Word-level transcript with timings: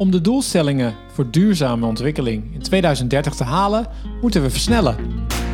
Om 0.00 0.10
de 0.10 0.20
doelstellingen 0.20 0.94
voor 1.12 1.30
duurzame 1.30 1.86
ontwikkeling 1.86 2.54
in 2.54 2.62
2030 2.62 3.34
te 3.34 3.44
halen, 3.44 3.86
moeten 4.20 4.42
we 4.42 4.50
versnellen. 4.50 4.96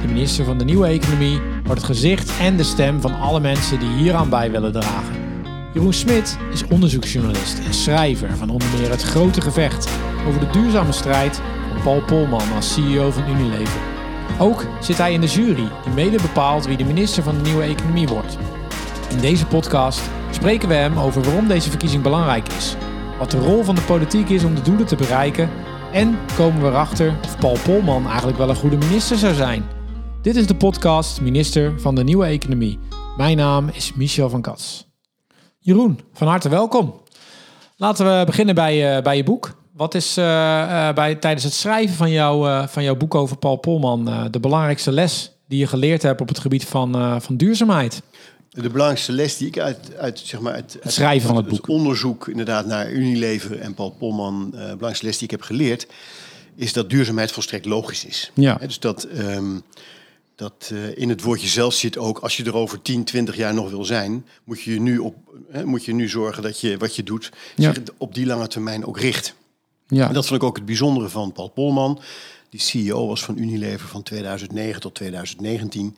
De 0.02 0.08
minister 0.08 0.44
van 0.44 0.58
de 0.58 0.64
Nieuwe 0.64 0.86
Economie 0.86 1.40
wordt 1.64 1.80
het 1.80 1.90
gezicht 1.90 2.38
en 2.40 2.56
de 2.56 2.62
stem 2.62 3.00
van 3.00 3.20
alle 3.20 3.40
mensen 3.40 3.78
die 3.80 3.88
hieraan 3.88 4.30
bij 4.30 4.50
willen 4.50 4.72
dragen. 4.72 5.14
Jeroen 5.74 5.92
Smit 5.92 6.38
is 6.52 6.66
onderzoeksjournalist 6.66 7.58
en 7.58 7.74
schrijver 7.74 8.36
van 8.36 8.50
onder 8.50 8.68
meer 8.78 8.90
Het 8.90 9.02
Grote 9.02 9.40
Gevecht 9.40 9.88
over 10.26 10.40
de 10.40 10.50
duurzame 10.50 10.92
strijd 10.92 11.40
van 11.72 11.82
Paul 11.82 12.02
Polman 12.02 12.52
als 12.54 12.72
CEO 12.72 13.10
van 13.10 13.28
Unilever. 13.28 13.80
Ook 14.38 14.66
zit 14.80 14.98
hij 14.98 15.12
in 15.12 15.20
de 15.20 15.26
jury 15.26 15.68
die 15.84 15.92
mede 15.94 16.22
bepaalt 16.22 16.66
wie 16.66 16.76
de 16.76 16.84
minister 16.84 17.22
van 17.22 17.34
de 17.34 17.42
Nieuwe 17.42 17.62
Economie 17.62 18.08
wordt. 18.08 18.38
In 19.10 19.20
deze 19.20 19.46
podcast 19.46 20.00
spreken 20.30 20.68
we 20.68 20.74
hem 20.74 20.98
over 20.98 21.22
waarom 21.22 21.48
deze 21.48 21.70
verkiezing 21.70 22.02
belangrijk 22.02 22.48
is, 22.48 22.76
wat 23.18 23.30
de 23.30 23.38
rol 23.38 23.62
van 23.62 23.74
de 23.74 23.80
politiek 23.80 24.28
is 24.28 24.44
om 24.44 24.54
de 24.54 24.62
doelen 24.62 24.86
te 24.86 24.96
bereiken 24.96 25.50
en 25.92 26.18
komen 26.36 26.62
we 26.62 26.68
erachter 26.68 27.14
of 27.24 27.38
Paul 27.38 27.56
Polman 27.64 28.06
eigenlijk 28.06 28.38
wel 28.38 28.48
een 28.48 28.56
goede 28.56 28.76
minister 28.76 29.16
zou 29.16 29.34
zijn. 29.34 29.64
Dit 30.22 30.36
is 30.36 30.46
de 30.46 30.54
podcast 30.54 31.20
Minister 31.20 31.80
van 31.80 31.94
de 31.94 32.04
Nieuwe 32.04 32.26
Economie. 32.26 32.78
Mijn 33.16 33.36
naam 33.36 33.68
is 33.68 33.92
Michel 33.94 34.30
van 34.30 34.40
Kats. 34.40 34.86
Jeroen, 35.58 36.00
van 36.12 36.28
harte 36.28 36.48
welkom. 36.48 36.94
Laten 37.76 38.18
we 38.18 38.24
beginnen 38.26 38.54
bij, 38.54 38.96
uh, 38.96 39.02
bij 39.02 39.16
je 39.16 39.24
boek. 39.24 39.54
Wat 39.72 39.94
is 39.94 40.18
uh, 40.18 40.24
uh, 40.24 40.92
bij, 40.92 41.14
tijdens 41.14 41.44
het 41.44 41.52
schrijven 41.52 41.96
van, 41.96 42.68
van 42.68 42.82
jouw 42.82 42.96
boek 42.96 43.14
over 43.14 43.36
Paul 43.36 43.56
Polman 43.56 44.28
de 44.30 44.40
belangrijkste 44.40 44.92
les 44.92 45.32
die 45.48 45.58
je 45.58 45.66
geleerd 45.66 46.02
hebt 46.02 46.20
op 46.20 46.28
het 46.28 46.38
gebied 46.38 46.64
van, 46.64 47.20
van 47.22 47.36
duurzaamheid? 47.36 48.02
De 48.62 48.70
belangrijkste 48.70 49.12
les 49.12 49.36
die 49.36 49.46
ik 49.46 49.58
uit, 49.58 49.96
uit, 49.96 50.18
zeg 50.18 50.40
maar, 50.40 50.52
uit, 50.52 50.76
het 50.82 50.92
schrijven 50.92 51.28
van 51.28 51.36
het, 51.36 51.46
boek. 51.46 51.56
Het 51.56 51.68
onderzoek 51.68 52.28
inderdaad 52.28 52.66
naar 52.66 52.90
Unilever 52.90 53.60
en 53.60 53.74
Paul 53.74 53.90
Polman, 53.90 54.50
de 54.50 54.56
belangrijkste 54.56 55.04
les 55.04 55.14
die 55.14 55.24
ik 55.24 55.30
heb 55.30 55.42
geleerd, 55.42 55.86
is 56.54 56.72
dat 56.72 56.90
duurzaamheid 56.90 57.32
volstrekt 57.32 57.64
logisch 57.64 58.04
is. 58.04 58.30
Ja. 58.34 58.54
dus 58.54 58.78
dat, 58.78 59.08
um, 59.16 59.62
dat 60.34 60.70
uh, 60.72 60.96
in 60.96 61.08
het 61.08 61.22
woordje 61.22 61.48
zelf 61.48 61.74
zit 61.74 61.98
ook, 61.98 62.18
als 62.18 62.36
je 62.36 62.44
er 62.44 62.56
over 62.56 62.82
10, 62.82 63.04
20 63.04 63.36
jaar 63.36 63.54
nog 63.54 63.70
wil 63.70 63.84
zijn, 63.84 64.26
moet 64.44 64.62
je 64.62 64.80
nu, 64.80 64.98
op, 64.98 65.16
moet 65.64 65.84
je 65.84 65.94
nu 65.94 66.08
zorgen 66.08 66.42
dat 66.42 66.60
je 66.60 66.76
wat 66.76 66.96
je 66.96 67.02
doet, 67.02 67.32
Ja. 67.56 67.74
zich 67.74 67.82
op 67.96 68.14
die 68.14 68.26
lange 68.26 68.46
termijn 68.46 68.86
ook 68.86 69.00
richt. 69.00 69.34
Ja. 69.88 70.08
En 70.08 70.14
dat 70.14 70.26
vond 70.26 70.40
ik 70.40 70.46
ook 70.46 70.56
het 70.56 70.66
bijzondere 70.66 71.08
van 71.08 71.32
Paul 71.32 71.48
Polman, 71.48 72.00
die 72.50 72.60
CEO 72.60 73.06
was 73.06 73.24
van 73.24 73.38
Unilever 73.38 73.88
van 73.88 74.02
2009 74.02 74.80
tot 74.80 74.94
2019. 74.94 75.96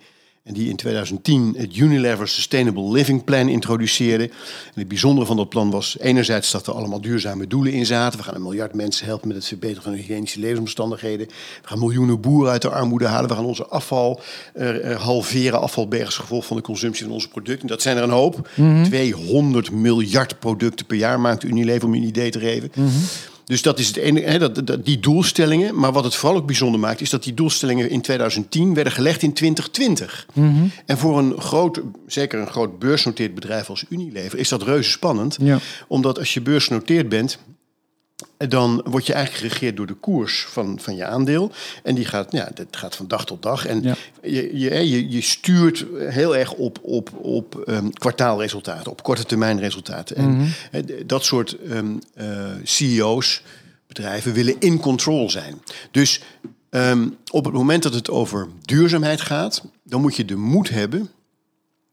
En 0.49 0.55
die 0.55 0.69
in 0.69 0.77
2010 0.77 1.55
het 1.57 1.77
Unilever 1.77 2.29
Sustainable 2.29 2.91
Living 2.91 3.25
Plan 3.25 3.49
introduceerde. 3.49 4.25
En 4.25 4.31
het 4.75 4.89
bijzondere 4.89 5.27
van 5.27 5.37
dat 5.37 5.49
plan 5.49 5.71
was 5.71 5.97
enerzijds 6.01 6.51
dat 6.51 6.67
er 6.67 6.73
allemaal 6.73 7.01
duurzame 7.01 7.47
doelen 7.47 7.73
in 7.73 7.87
zaten. 7.87 8.19
We 8.19 8.25
gaan 8.25 8.35
een 8.35 8.43
miljard 8.43 8.75
mensen 8.75 9.07
helpen 9.07 9.29
met 9.29 9.37
het 9.37 9.47
verbeteren 9.47 9.83
van 9.83 9.93
hun 9.93 10.01
hygiënische 10.01 10.41
levensomstandigheden. 10.41 11.27
We 11.27 11.69
gaan 11.69 11.79
miljoenen 11.79 12.21
boeren 12.21 12.53
uit 12.53 12.63
de 12.63 12.69
armoede 12.69 13.07
halen. 13.07 13.29
We 13.29 13.35
gaan 13.35 13.45
onze 13.45 13.67
afval 13.67 14.21
uh, 14.55 14.97
halveren, 14.97 15.61
afvalberg 15.61 16.05
als 16.05 16.17
gevolg 16.17 16.47
van 16.47 16.57
de 16.57 16.63
consumptie 16.63 17.05
van 17.05 17.15
onze 17.15 17.29
producten. 17.29 17.69
Dat 17.69 17.83
zijn 17.83 17.97
er 17.97 18.03
een 18.03 18.11
hoop. 18.11 18.49
Mm 18.55 18.75
-hmm. 18.75 18.85
200 18.85 19.71
miljard 19.71 20.39
producten 20.39 20.87
per 20.87 20.97
jaar 20.97 21.21
maakt 21.21 21.45
Unilever 21.45 21.87
om 21.87 21.95
je 21.95 22.01
een 22.01 22.07
idee 22.07 22.31
te 22.31 22.41
geven. 22.41 22.71
Mm 22.75 22.87
-hmm. 22.87 23.03
Dus 23.49 23.63
dat 23.63 23.79
is 23.79 23.87
het 23.87 23.97
ene, 23.97 24.21
hè, 24.21 24.39
dat, 24.39 24.67
dat, 24.67 24.85
die 24.85 25.01
doelstellingen. 25.01 25.79
Maar 25.79 25.93
wat 25.93 26.05
het 26.05 26.15
vooral 26.15 26.39
ook 26.39 26.47
bijzonder 26.47 26.81
maakt, 26.81 27.01
is 27.01 27.11
dat 27.11 27.23
die 27.23 27.35
doelstellingen 27.35 27.91
in 27.91 28.01
2010 28.01 28.75
werden 28.75 28.93
gelegd 28.93 29.23
in 29.23 29.33
2020. 29.33 30.27
Mhm. 30.33 30.47
Mm 30.47 30.55
-hmm. 30.55 30.71
En 30.87 30.99
voor 30.99 31.19
een 31.19 31.41
groot, 31.41 31.81
zeker 32.07 32.41
een 32.41 32.51
groot 32.51 32.79
beursnoteerd 32.79 33.35
bedrijf 33.35 33.71
als 33.71 33.85
Unilever, 33.89 34.39
is 34.39 34.49
dat 34.49 34.63
reuze 34.63 34.91
spannend. 34.91 35.37
Ja. 35.41 35.59
Omdat 35.87 36.19
als 36.19 36.35
je 36.35 36.41
beursnoteerd 36.41 37.09
bent, 37.09 37.39
dan 38.39 38.83
word 38.85 39.07
je 39.07 39.13
eigenlijk 39.13 39.45
geregeerd 39.47 39.77
door 39.77 39.87
de 39.87 39.95
koers 39.95 40.47
van, 40.49 40.79
van 40.81 40.97
je 40.97 41.05
aandeel. 41.05 41.53
En 41.83 41.95
die 41.95 42.05
gaat, 42.05 42.33
ja, 42.33 42.51
dat 42.55 42.67
gaat 42.71 42.97
van 42.97 43.07
dag 43.09 43.27
tot 43.27 43.43
dag. 43.43 43.67
En 43.67 43.83
Ja. 43.83 43.95
je, 44.23 44.59
je, 44.59 45.11
je, 45.11 45.21
stuurt 45.21 45.85
heel 45.99 46.37
erg 46.37 46.53
op, 46.53 46.79
op, 46.83 47.11
op 47.17 47.63
um, 47.67 47.93
kwartaalresultaten, 47.93 48.91
op 48.91 49.03
korte 49.03 49.25
termijn 49.25 49.59
resultaten. 49.61 50.17
En 50.17 50.31
Mhm. 50.37 50.47
eh, 50.71 50.83
dat 51.07 51.25
soort 51.25 51.57
um, 51.71 51.99
uh, 52.21 52.51
CEO's, 52.63 53.43
bedrijven, 53.87 54.33
willen 54.33 54.57
in 54.59 54.81
control 54.81 55.31
zijn. 55.31 55.63
Dus 55.91 56.21
um, 56.71 57.17
op 57.31 57.45
het 57.45 57.55
moment 57.55 57.83
dat 57.83 57.95
het 57.95 58.11
over 58.11 58.49
duurzaamheid 58.63 59.21
gaat, 59.21 59.63
dan 59.83 60.01
moet 60.01 60.17
je 60.17 60.25
de 60.25 60.37
moed 60.37 60.69
hebben 60.69 61.11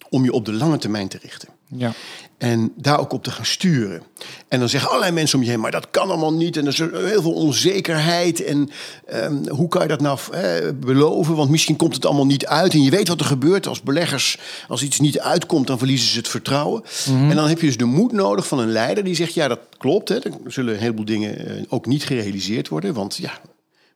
om 0.09 0.23
je 0.23 0.31
op 0.31 0.45
de 0.45 0.53
lange 0.53 0.77
termijn 0.77 1.07
te 1.07 1.17
richten. 1.21 1.49
Ja. 1.67 1.93
En 2.37 2.73
daar 2.75 2.99
ook 2.99 3.13
op 3.13 3.23
te 3.23 3.31
gaan 3.31 3.45
sturen. 3.45 4.01
En 4.47 4.59
dan 4.59 4.69
zeggen 4.69 4.89
allerlei 4.89 5.13
mensen 5.13 5.37
om 5.37 5.43
je 5.43 5.49
heen, 5.49 5.59
maar 5.59 5.71
dat 5.71 5.87
kan 5.91 6.09
allemaal 6.09 6.33
niet. 6.33 6.57
En 6.57 6.65
er 6.65 6.71
is 6.71 6.77
heel 6.77 7.21
veel 7.21 7.33
onzekerheid. 7.33 8.43
En 8.43 8.69
um, 9.13 9.49
hoe 9.49 9.67
kan 9.67 9.81
je 9.81 9.87
dat 9.87 10.01
nou 10.01 10.19
eh, 10.31 10.69
beloven? 10.75 11.35
Want 11.35 11.49
misschien 11.49 11.75
komt 11.75 11.95
het 11.95 12.05
allemaal 12.05 12.25
niet 12.25 12.45
uit. 12.45 12.73
En 12.73 12.83
je 12.83 12.89
weet 12.89 13.07
wat 13.07 13.19
er 13.19 13.25
gebeurt 13.25 13.67
als 13.67 13.81
beleggers. 13.81 14.37
Als 14.67 14.83
iets 14.83 14.99
niet 14.99 15.19
uitkomt, 15.19 15.67
dan 15.67 15.77
verliezen 15.77 16.09
ze 16.09 16.17
het 16.17 16.27
vertrouwen. 16.27 16.83
Mm 17.09 17.15
-hmm. 17.15 17.29
En 17.29 17.35
dan 17.35 17.47
heb 17.47 17.59
je 17.59 17.65
dus 17.65 17.77
de 17.77 17.85
moed 17.85 18.11
nodig 18.11 18.47
van 18.47 18.59
een 18.59 18.71
leider 18.71 19.03
die 19.03 19.15
zegt... 19.15 19.33
ja, 19.33 19.47
dat 19.47 19.59
klopt. 19.77 20.09
Hè. 20.09 20.15
Er 20.15 20.31
zullen 20.47 20.73
een 20.73 20.79
heleboel 20.79 21.05
dingen 21.05 21.51
uh, 21.51 21.63
ook 21.69 21.85
niet 21.85 22.03
gerealiseerd 22.03 22.67
worden. 22.67 22.93
Want 22.93 23.17
ja, 23.17 23.31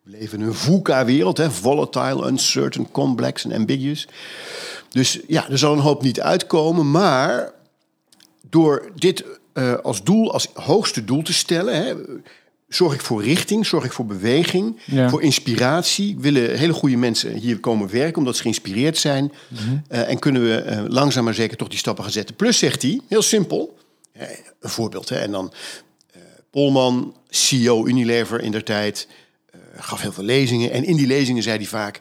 we 0.04 0.12
leven 0.12 0.40
in 0.40 0.46
een 0.46 0.54
VUCA-wereld. 0.54 1.42
Volatile, 1.50 2.28
uncertain, 2.28 2.92
complex 2.92 3.46
en 3.46 3.54
ambiguous. 3.54 4.08
Dus 4.90 5.20
ja, 5.28 5.50
er 5.50 5.58
zal 5.58 5.74
een 5.74 5.80
hoop 5.80 6.02
niet 6.02 6.22
uitkomen. 6.22 6.92
Maar 6.92 7.58
door 8.50 8.92
dit 8.96 9.24
uh, 9.54 9.74
als 9.74 10.04
doel, 10.04 10.34
als 10.34 10.48
hoogste 10.54 11.06
doel 11.06 11.22
te 11.22 11.34
stellen, 11.34 11.76
hè, 11.76 11.96
zorg 12.68 12.94
ik 12.94 13.02
voor 13.02 13.24
richting, 13.24 13.66
zorg 13.66 13.86
ik 13.86 13.92
voor 13.92 14.06
beweging, 14.06 14.80
Ja. 14.86 15.10
voor 15.10 15.22
inspiratie. 15.22 16.16
Willen 16.20 16.58
hele 16.58 16.74
goede 16.74 16.98
mensen 16.98 17.34
hier 17.34 17.60
komen 17.60 17.90
werken 17.90 18.18
omdat 18.18 18.36
ze 18.36 18.42
geïnspireerd 18.42 18.98
zijn. 18.98 19.32
Mhm. 19.48 19.62
Uh, 19.92 20.10
en 20.10 20.20
kunnen 20.20 20.42
we 20.42 20.66
uh, 20.66 20.84
langzaam 20.88 21.24
maar 21.24 21.34
zeker 21.34 21.58
toch 21.58 21.68
die 21.68 21.78
stappen 21.78 22.04
gaan 22.04 22.14
zetten. 22.14 22.36
Plus 22.36 22.58
zegt 22.58 22.82
hij, 22.82 23.02
heel 23.08 23.22
simpel, 23.22 23.78
een 24.60 24.70
voorbeeld. 24.70 25.10
Hè, 25.10 25.16
en 25.16 25.32
dan 25.32 25.54
Polman, 26.52 27.16
CEO 27.30 27.88
Unilever 27.88 28.42
in 28.42 28.52
der 28.52 28.64
tijd, 28.64 29.08
gaf 29.76 30.02
heel 30.02 30.12
veel 30.12 30.24
lezingen. 30.24 30.72
En 30.72 30.84
in 30.84 30.96
die 30.96 31.08
lezingen 31.08 31.44
zei 31.44 31.58
hij 31.58 31.66
vaak... 31.66 32.00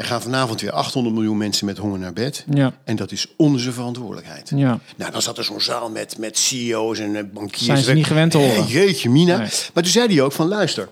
Er 0.00 0.06
gaan 0.06 0.22
vanavond 0.22 0.60
weer 0.60 0.72
800 0.72 1.14
miljoen 1.14 1.36
mensen 1.36 1.66
met 1.66 1.78
honger 1.78 1.98
naar 1.98 2.12
bed. 2.12 2.44
Ja. 2.54 2.72
En 2.84 2.96
dat 2.96 3.12
is 3.12 3.26
onze 3.36 3.72
verantwoordelijkheid. 3.72 4.52
Ja. 4.54 4.80
Nou, 4.96 5.12
dan 5.12 5.22
zat 5.22 5.38
er 5.38 5.44
zo'n 5.44 5.60
zaal 5.60 5.90
met, 5.90 6.18
met 6.18 6.38
CEO's 6.38 6.98
en 6.98 7.16
eh, 7.16 7.22
bankiers. 7.32 7.64
Zijn 7.64 7.78
ze 7.78 7.92
niet 7.92 8.06
gewend 8.06 8.30
te 8.30 8.38
horen? 8.38 8.66
Jeetje, 8.66 9.10
Mina. 9.10 9.36
Nee. 9.36 9.48
Maar 9.74 9.82
toen 9.82 9.92
zei 9.92 10.14
hij 10.14 10.22
ook 10.22 10.32
van, 10.32 10.48
luister. 10.48 10.88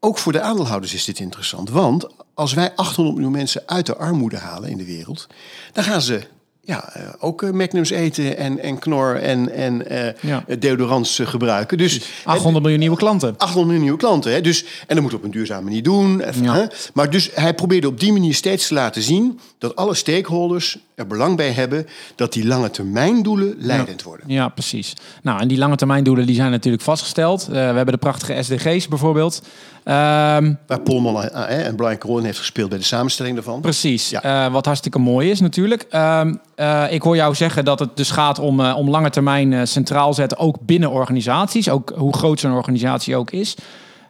Ook 0.00 0.18
voor 0.18 0.32
de 0.32 0.40
aandeelhouders 0.40 0.94
is 0.94 1.04
dit 1.04 1.18
interessant. 1.18 1.70
Want 1.70 2.06
als 2.34 2.52
wij 2.52 2.72
800 2.76 3.16
miljoen 3.16 3.32
mensen 3.32 3.62
uit 3.66 3.86
de 3.86 3.96
armoede 3.96 4.38
halen 4.38 4.70
in 4.70 4.76
de 4.76 4.84
wereld... 4.84 5.26
dan 5.72 5.84
gaan 5.84 6.02
ze 6.02 6.26
ja, 6.64 6.92
uh, 6.96 7.02
ook 7.18 7.42
uh, 7.42 7.50
Magnums 7.50 7.90
eten 7.90 8.36
en, 8.36 8.58
en 8.58 8.78
knor 8.78 9.16
en, 9.16 9.52
en 9.54 9.84
Ja. 10.20 10.44
deodorants 10.58 11.20
gebruiken. 11.24 11.78
Dus, 11.78 12.00
800 12.24 12.62
miljoen 12.62 12.80
nieuwe 12.80 12.96
klanten. 12.96 13.28
800 13.36 13.64
miljoen 13.64 13.82
nieuwe 13.82 13.98
klanten. 13.98 14.32
Hè? 14.32 14.40
Dus, 14.40 14.64
en 14.86 14.94
dat 14.94 15.04
moet 15.04 15.14
op 15.14 15.24
een 15.24 15.30
duurzame 15.30 15.62
manier 15.64 15.82
doen. 15.82 16.20
Even, 16.20 16.42
Ja. 16.42 16.54
hè? 16.54 16.64
Maar 16.94 17.10
dus 17.10 17.30
hij 17.34 17.54
probeerde 17.54 17.86
op 17.86 18.00
die 18.00 18.12
manier 18.12 18.34
steeds 18.34 18.66
te 18.68 18.74
laten 18.74 19.02
zien... 19.02 19.38
dat 19.58 19.76
alle 19.76 19.94
stakeholders 19.94 20.78
er 20.94 21.06
belang 21.06 21.36
bij 21.36 21.50
hebben... 21.50 21.86
dat 22.14 22.32
die 22.32 22.46
lange 22.46 22.70
termijn 22.70 23.22
doelen 23.22 23.54
leidend 23.58 24.02
worden. 24.02 24.24
Ja, 24.28 24.48
precies. 24.48 24.92
Nou, 25.22 25.40
en 25.40 25.48
die 25.48 25.58
lange 25.58 25.76
termijn 25.76 26.04
doelen 26.04 26.26
die 26.26 26.34
zijn 26.34 26.50
natuurlijk 26.50 26.82
vastgesteld. 26.82 27.42
Uh, 27.42 27.48
we 27.54 27.56
hebben 27.58 27.86
de 27.86 27.96
prachtige 27.96 28.42
SDG's 28.42 28.88
bijvoorbeeld. 28.88 29.42
Um, 29.84 30.58
Waar 30.66 30.80
Polman 30.84 31.22
en 31.30 31.76
Brian 31.76 31.98
Cohen 31.98 32.24
heeft 32.24 32.38
gespeeld 32.38 32.68
bij 32.68 32.78
de 32.78 32.84
samenstelling 32.84 33.34
daarvan. 33.34 33.60
Precies, 33.60 34.10
Ja. 34.10 34.46
uh, 34.46 34.52
wat 34.52 34.66
hartstikke 34.66 34.98
mooi 34.98 35.30
is 35.30 35.40
natuurlijk. 35.40 35.86
Um, 35.94 36.40
uh, 36.62 36.92
ik 36.92 37.02
hoor 37.02 37.16
jou 37.16 37.34
zeggen 37.34 37.64
dat 37.64 37.78
het 37.78 37.96
dus 37.96 38.10
gaat 38.10 38.38
om, 38.38 38.60
uh, 38.60 38.76
om 38.76 38.90
lange 38.90 39.10
termijn 39.10 39.68
centraal 39.68 40.14
zetten, 40.14 40.38
ook 40.38 40.56
binnen 40.60 40.90
organisaties, 40.90 41.68
ook 41.68 41.92
hoe 41.96 42.16
groot 42.16 42.40
zo'n 42.40 42.52
organisatie 42.52 43.16
ook 43.16 43.30
is. 43.30 43.56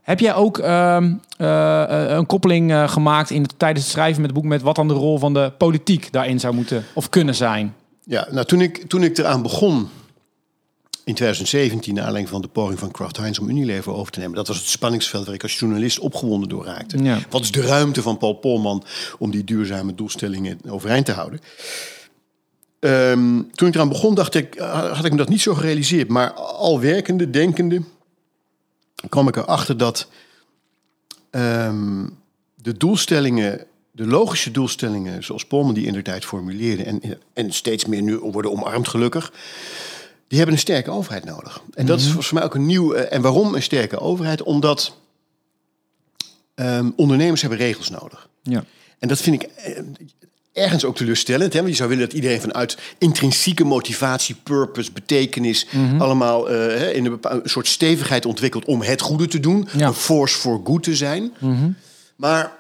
Heb 0.03 0.21
jij 0.21 0.35
ook 0.35 0.59
um, 0.59 1.21
een 1.37 2.27
koppeling 2.27 2.91
gemaakt 2.91 3.31
in 3.31 3.47
tijdens 3.57 3.85
het 3.85 3.93
schrijven 3.93 4.21
met 4.21 4.31
het 4.31 4.41
boek 4.41 4.49
met 4.49 4.63
wat 4.63 4.77
dan 4.77 4.89
de 4.89 4.95
rol 4.95 5.19
van 5.19 5.35
de 5.35 5.53
politiek 5.59 6.13
daarin 6.13 6.41
zou 6.41 6.55
moeten 6.55 6.85
of 6.95 7.09
kunnen 7.09 7.35
zijn? 7.35 7.75
Ja, 8.05 8.27
nou 8.31 8.47
toen 8.47 8.61
ik, 8.61 8.89
toen 8.89 9.03
ik 9.03 9.19
eraan 9.19 9.43
begon 9.43 9.89
in 11.05 11.15
2017, 11.15 11.95
naar 11.95 12.05
aanleiding 12.05 12.33
van 12.33 12.43
de 12.43 12.49
poging 12.49 12.79
van 12.79 12.91
Kraft 12.91 13.17
Heinz 13.17 13.39
om 13.39 13.49
Unilever 13.49 13.93
over 13.93 14.13
te 14.13 14.19
nemen. 14.19 14.35
Dat 14.35 14.49
was 14.49 14.57
het 14.57 14.67
spanningsveld 14.67 15.25
waar 15.25 15.35
ik 15.35 15.43
als 15.43 15.59
journalist 15.59 15.99
opgewonden 15.99 16.49
door 16.49 16.65
raakte. 16.65 17.03
Ja. 17.03 17.19
Wat 17.31 17.43
is 17.43 17.51
de 17.51 17.61
ruimte 17.61 18.03
van 18.03 18.19
Paul 18.19 18.35
Polman 18.35 18.85
om 19.19 19.31
die 19.31 19.45
duurzame 19.45 19.95
doelstellingen 19.95 20.59
overeind 20.69 21.05
te 21.05 21.13
houden? 21.13 21.41
Um, 22.85 23.51
toen 23.55 23.69
ik 23.69 23.75
eraan 23.75 23.89
begon, 23.89 24.15
dacht 24.15 24.35
ik, 24.35 24.59
had 24.59 25.05
ik 25.05 25.11
me 25.11 25.17
dat 25.17 25.29
niet 25.29 25.41
zo 25.41 25.55
gerealiseerd. 25.55 26.09
Maar 26.09 26.33
al 26.33 26.81
werkende, 26.81 27.31
denkende, 27.31 27.83
kwam 29.09 29.29
ik 29.29 29.37
erachter 29.37 29.77
dat 29.77 30.09
um, 31.31 32.19
de 32.55 32.77
doelstellingen, 32.77 33.65
de 33.91 34.07
logische 34.07 34.51
doelstellingen, 34.51 35.25
zoals 35.25 35.45
Polman 35.47 35.75
die 35.75 35.87
in 35.87 35.93
de 35.93 36.03
tijd 36.03 36.25
formuleerde, 36.25 36.83
en, 36.83 37.01
en 37.33 37.53
steeds 37.53 37.85
meer 37.85 38.03
nu 38.03 38.19
worden 38.19 38.51
omarmd 38.51 38.89
gelukkig, 38.89 39.33
die 40.29 40.39
hebben 40.39 40.55
een 40.57 40.63
sterke 40.63 40.91
overheid 40.91 41.25
nodig. 41.25 41.63
En 41.75 41.87
dat 41.87 41.97
is 41.99 42.05
Mhm. 42.05 42.13
volgens 42.13 42.33
mij 42.33 42.45
ook 42.45 42.55
een 42.55 42.67
nieuw. 42.67 42.93
eh, 42.93 43.13
en 43.17 43.23
waarom 43.23 43.55
een 43.55 43.63
sterke 43.63 43.99
overheid? 43.99 44.43
Omdat 44.43 44.97
ehm, 46.55 46.91
ondernemers 46.97 47.41
hebben 47.41 47.59
regels 47.59 47.91
nodig. 47.91 48.29
Ja. 48.43 48.65
En 48.99 49.09
dat 49.09 49.21
vind 49.21 49.43
ik 49.43 49.51
eh, 49.51 49.83
ergens 50.53 50.85
ook 50.85 50.97
teleurstellend. 50.97 51.53
Hè? 51.53 51.59
Want 51.59 51.71
je 51.71 51.77
zou 51.77 51.89
willen 51.89 52.05
dat 52.05 52.15
iedereen 52.15 52.41
vanuit 52.41 52.79
intrinsieke 52.99 53.65
motivatie, 53.65 54.35
purpose, 54.43 54.93
betekenis... 54.93 55.67
Mhm. 55.71 56.01
allemaal 56.01 56.51
eh, 56.51 56.97
in 56.97 57.05
een, 57.05 57.41
soort 57.45 57.67
stevigheid 57.67 58.27
ontwikkelt 58.27 58.65
om 58.65 58.83
het 58.83 59.01
goede 59.01 59.27
te 59.27 59.41
doen. 59.41 59.69
Ja. 59.77 59.87
Een 59.87 59.95
force 59.95 60.39
for 60.39 60.61
good 60.65 60.83
te 60.83 60.97
zijn. 60.97 61.33
Mhm. 61.39 61.71
Maar 62.17 62.59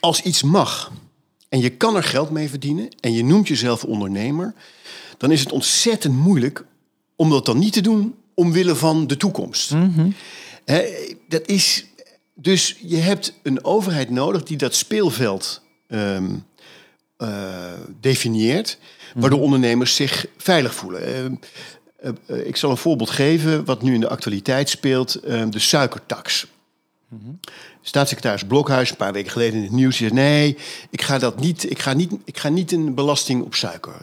als 0.00 0.22
iets 0.22 0.42
mag 0.42 0.92
en 1.48 1.60
je 1.60 1.70
kan 1.70 1.96
er 1.96 2.02
geld 2.02 2.30
mee 2.30 2.48
verdienen... 2.48 2.88
en 3.00 3.12
je 3.12 3.24
noemt 3.24 3.48
jezelf 3.48 3.84
ondernemer... 3.84 4.54
dan 5.16 5.30
is 5.30 5.40
het 5.40 5.52
ontzettend 5.52 6.14
moeilijk 6.14 6.64
om 7.16 7.30
dat 7.30 7.46
dan 7.46 7.58
niet 7.58 7.72
te 7.72 7.80
doen... 7.80 8.14
omwille 8.34 8.74
van 8.74 9.06
de 9.06 9.16
toekomst. 9.16 9.72
Hè, 10.64 10.84
dat 11.28 11.46
is, 11.46 11.86
dus 12.34 12.76
je 12.80 12.96
hebt 12.96 13.32
een 13.42 13.64
overheid 13.64 14.10
nodig 14.10 14.42
die 14.42 14.56
dat 14.56 14.74
speelveld 14.74 15.61
ehm, 15.92 16.34
eh, 17.22 17.28
definieert, 18.00 18.78
waardoor 19.14 19.40
ondernemers 19.40 19.94
zich 19.94 20.26
veilig 20.36 20.74
voelen. 20.74 21.06
Ehm, 21.06 21.34
eh, 21.96 22.10
eh, 22.26 22.46
ik 22.46 22.56
zal 22.56 22.70
een 22.70 22.76
voorbeeld 22.76 23.10
geven 23.10 23.64
wat 23.64 23.82
nu 23.82 23.94
in 23.94 24.00
de 24.00 24.08
actualiteit 24.08 24.68
speelt: 24.68 25.14
ehm, 25.14 25.50
de 25.50 25.58
suikertax. 25.58 26.46
Staatssecretaris 27.82 28.44
Blokhuis, 28.44 28.90
een 28.90 28.96
paar 28.96 29.12
weken 29.12 29.30
geleden 29.30 29.56
in 29.56 29.62
het 29.62 29.72
nieuws, 29.72 29.96
zei: 29.96 30.10
Nee, 30.10 30.56
ik 30.90 31.02
ga, 31.02 31.18
dat 31.18 31.40
niet, 31.40 31.70
ik 31.70 31.78
ga, 31.78 31.92
niet, 31.92 32.12
ik 32.24 32.38
ga 32.38 32.48
niet 32.48 32.72
een 32.72 32.94
belasting 32.94 33.42
op 33.42 33.54
suiker 33.54 33.94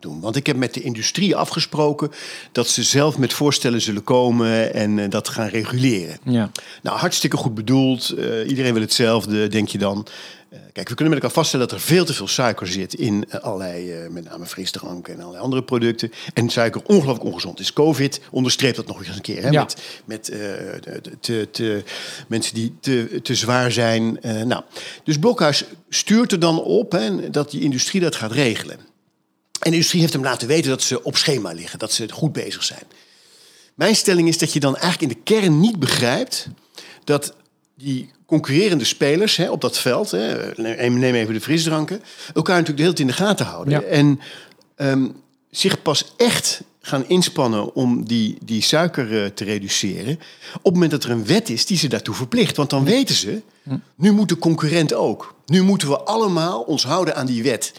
doen. 0.00 0.20
Want 0.20 0.36
ik 0.36 0.46
heb 0.46 0.56
met 0.56 0.74
de 0.74 0.82
industrie 0.82 1.36
afgesproken 1.36 2.10
dat 2.52 2.68
ze 2.68 2.82
zelf 2.82 3.18
met 3.18 3.32
voorstellen 3.32 3.80
zullen 3.80 4.04
komen 4.04 4.74
en 4.74 5.10
dat 5.10 5.28
gaan 5.28 5.48
reguleren. 5.48 6.18
Ja. 6.24 6.50
Nou, 6.82 6.98
hartstikke 6.98 7.36
goed 7.36 7.54
bedoeld. 7.54 8.14
Iedereen 8.46 8.72
wil 8.72 8.82
hetzelfde, 8.82 9.48
denk 9.48 9.68
je 9.68 9.78
dan. 9.78 10.06
Eh, 10.50 10.58
kijk, 10.72 10.88
we 10.88 10.94
kunnen 10.94 11.14
met 11.14 11.22
elkaar 11.22 11.30
vaststellen 11.36 11.68
dat 11.68 11.76
er 11.78 11.84
veel 11.84 12.04
te 12.04 12.14
veel 12.14 12.28
suiker 12.28 12.66
zit 12.66 12.94
in 12.94 13.24
eh, 13.28 13.40
allerlei, 13.40 13.92
eh, 13.92 14.08
met 14.08 14.24
name 14.24 14.46
frisdrank 14.46 15.08
en 15.08 15.20
allerlei 15.20 15.42
andere 15.42 15.62
producten. 15.62 16.12
En 16.34 16.48
suiker 16.50 16.82
ongelooflijk 16.84 17.24
ongezond 17.24 17.60
is. 17.60 17.72
COVID 17.72 18.20
onderstreept 18.30 18.76
dat 18.76 18.86
nog 18.86 18.98
eens 18.98 19.16
een 19.16 19.20
keer. 19.20 19.42
Hè? 19.42 19.48
Ja. 19.48 19.60
Met, 19.62 19.76
met 20.04 20.24
de- 20.24 20.78
de- 21.02 21.18
te, 21.20 21.48
te, 21.50 21.82
mensen 22.28 22.54
die 22.54 22.74
te, 22.80 23.20
te 23.22 23.34
zwaar 23.34 23.72
zijn. 23.72 24.18
Nou, 24.22 24.62
dus 25.04 25.18
Blokhuis 25.18 25.64
stuurt 25.88 26.32
er 26.32 26.40
dan 26.40 26.62
op 26.62 26.92
hè, 26.92 27.30
dat 27.30 27.50
die 27.50 27.60
industrie 27.60 28.00
dat 28.00 28.16
gaat 28.16 28.32
regelen. 28.32 28.76
En 28.76 29.70
de 29.70 29.70
industrie 29.70 30.00
heeft 30.00 30.12
hem 30.12 30.22
laten 30.22 30.48
weten 30.48 30.70
dat 30.70 30.82
ze 30.82 31.02
op 31.02 31.16
schema 31.16 31.52
liggen, 31.52 31.78
dat 31.78 31.92
ze 31.92 32.12
goed 32.12 32.32
bezig 32.32 32.62
zijn. 32.64 32.82
Mijn 33.74 33.96
stelling 33.96 34.28
is 34.28 34.38
dat 34.38 34.52
je 34.52 34.60
dan 34.60 34.76
eigenlijk 34.76 35.12
in 35.12 35.18
de 35.18 35.24
kern 35.32 35.60
niet 35.60 35.78
begrijpt 35.78 36.48
dat 37.04 37.34
die 37.82 38.10
concurrerende 38.26 38.84
spelers 38.84 39.36
hè, 39.36 39.50
op 39.50 39.60
dat 39.60 39.78
veld, 39.78 40.10
hè, 40.10 40.50
neem 40.56 40.98
neem 40.98 41.14
even 41.14 41.34
de 41.34 41.40
frisdranken, 41.40 42.02
elkaar 42.34 42.56
natuurlijk 42.56 42.76
de 42.76 42.82
hele 42.82 42.94
tijd 42.94 43.08
in 43.08 43.16
de 43.16 43.22
gaten 43.22 43.46
houden. 43.46 43.72
Ja. 43.72 43.82
En 43.82 44.20
ehm, 44.76 45.08
zich 45.50 45.82
pas 45.82 46.12
echt 46.16 46.62
gaan 46.80 47.08
inspannen 47.08 47.74
om 47.74 48.04
die, 48.04 48.38
die 48.44 48.62
suiker 48.62 49.22
eh, 49.22 49.30
te 49.30 49.44
reduceren. 49.44 50.14
op 50.54 50.64
het 50.64 50.72
moment 50.72 50.90
dat 50.90 51.04
er 51.04 51.10
een 51.10 51.26
wet 51.26 51.48
is 51.48 51.66
die 51.66 51.76
ze 51.76 51.88
daartoe 51.88 52.14
verplicht. 52.14 52.56
Want 52.56 52.70
dan 52.70 52.84
weten 52.84 53.14
ze, 53.14 53.42
nu 53.94 54.12
moet 54.12 54.28
de 54.28 54.38
concurrent 54.38 54.94
ook. 54.94 55.34
Nu 55.46 55.62
moeten 55.62 55.88
we 55.88 56.00
allemaal 56.00 56.60
ons 56.60 56.84
houden 56.84 57.16
aan 57.16 57.26
die 57.26 57.42
wet. 57.42 57.72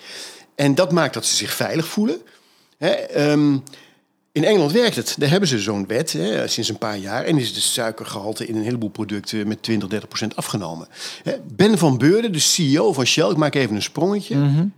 En 0.55 0.75
dat 0.75 0.91
maakt 0.91 1.13
dat 1.13 1.25
ze 1.25 1.35
zich 1.35 1.53
veilig 1.53 1.87
voelen. 1.87 2.21
Hè, 2.77 2.89
ehm, 2.89 3.57
in 4.31 4.43
Engeland 4.43 4.71
werkt 4.71 4.95
het. 4.95 5.15
Daar 5.19 5.29
hebben 5.29 5.49
ze 5.49 5.59
zo'n 5.59 5.87
wet 5.87 6.11
hè, 6.11 6.47
sinds 6.47 6.69
een 6.69 6.77
paar 6.77 6.97
jaar. 6.97 7.23
En 7.23 7.37
is 7.37 7.53
de 7.53 7.59
suikergehalte 7.59 8.47
in 8.47 8.55
een 8.55 8.63
heleboel 8.63 8.89
producten 8.89 9.47
met 9.47 9.63
20, 9.63 9.89
30 9.89 10.07
procent 10.07 10.35
afgenomen. 10.35 10.87
Ben 11.43 11.77
van 11.77 11.97
Beurden, 11.97 12.31
de 12.31 12.39
CEO 12.39 12.93
van 12.93 13.05
Shell, 13.05 13.29
ik 13.29 13.37
maak 13.37 13.55
even 13.55 13.75
een 13.75 13.81
sprongetje, 13.81 14.69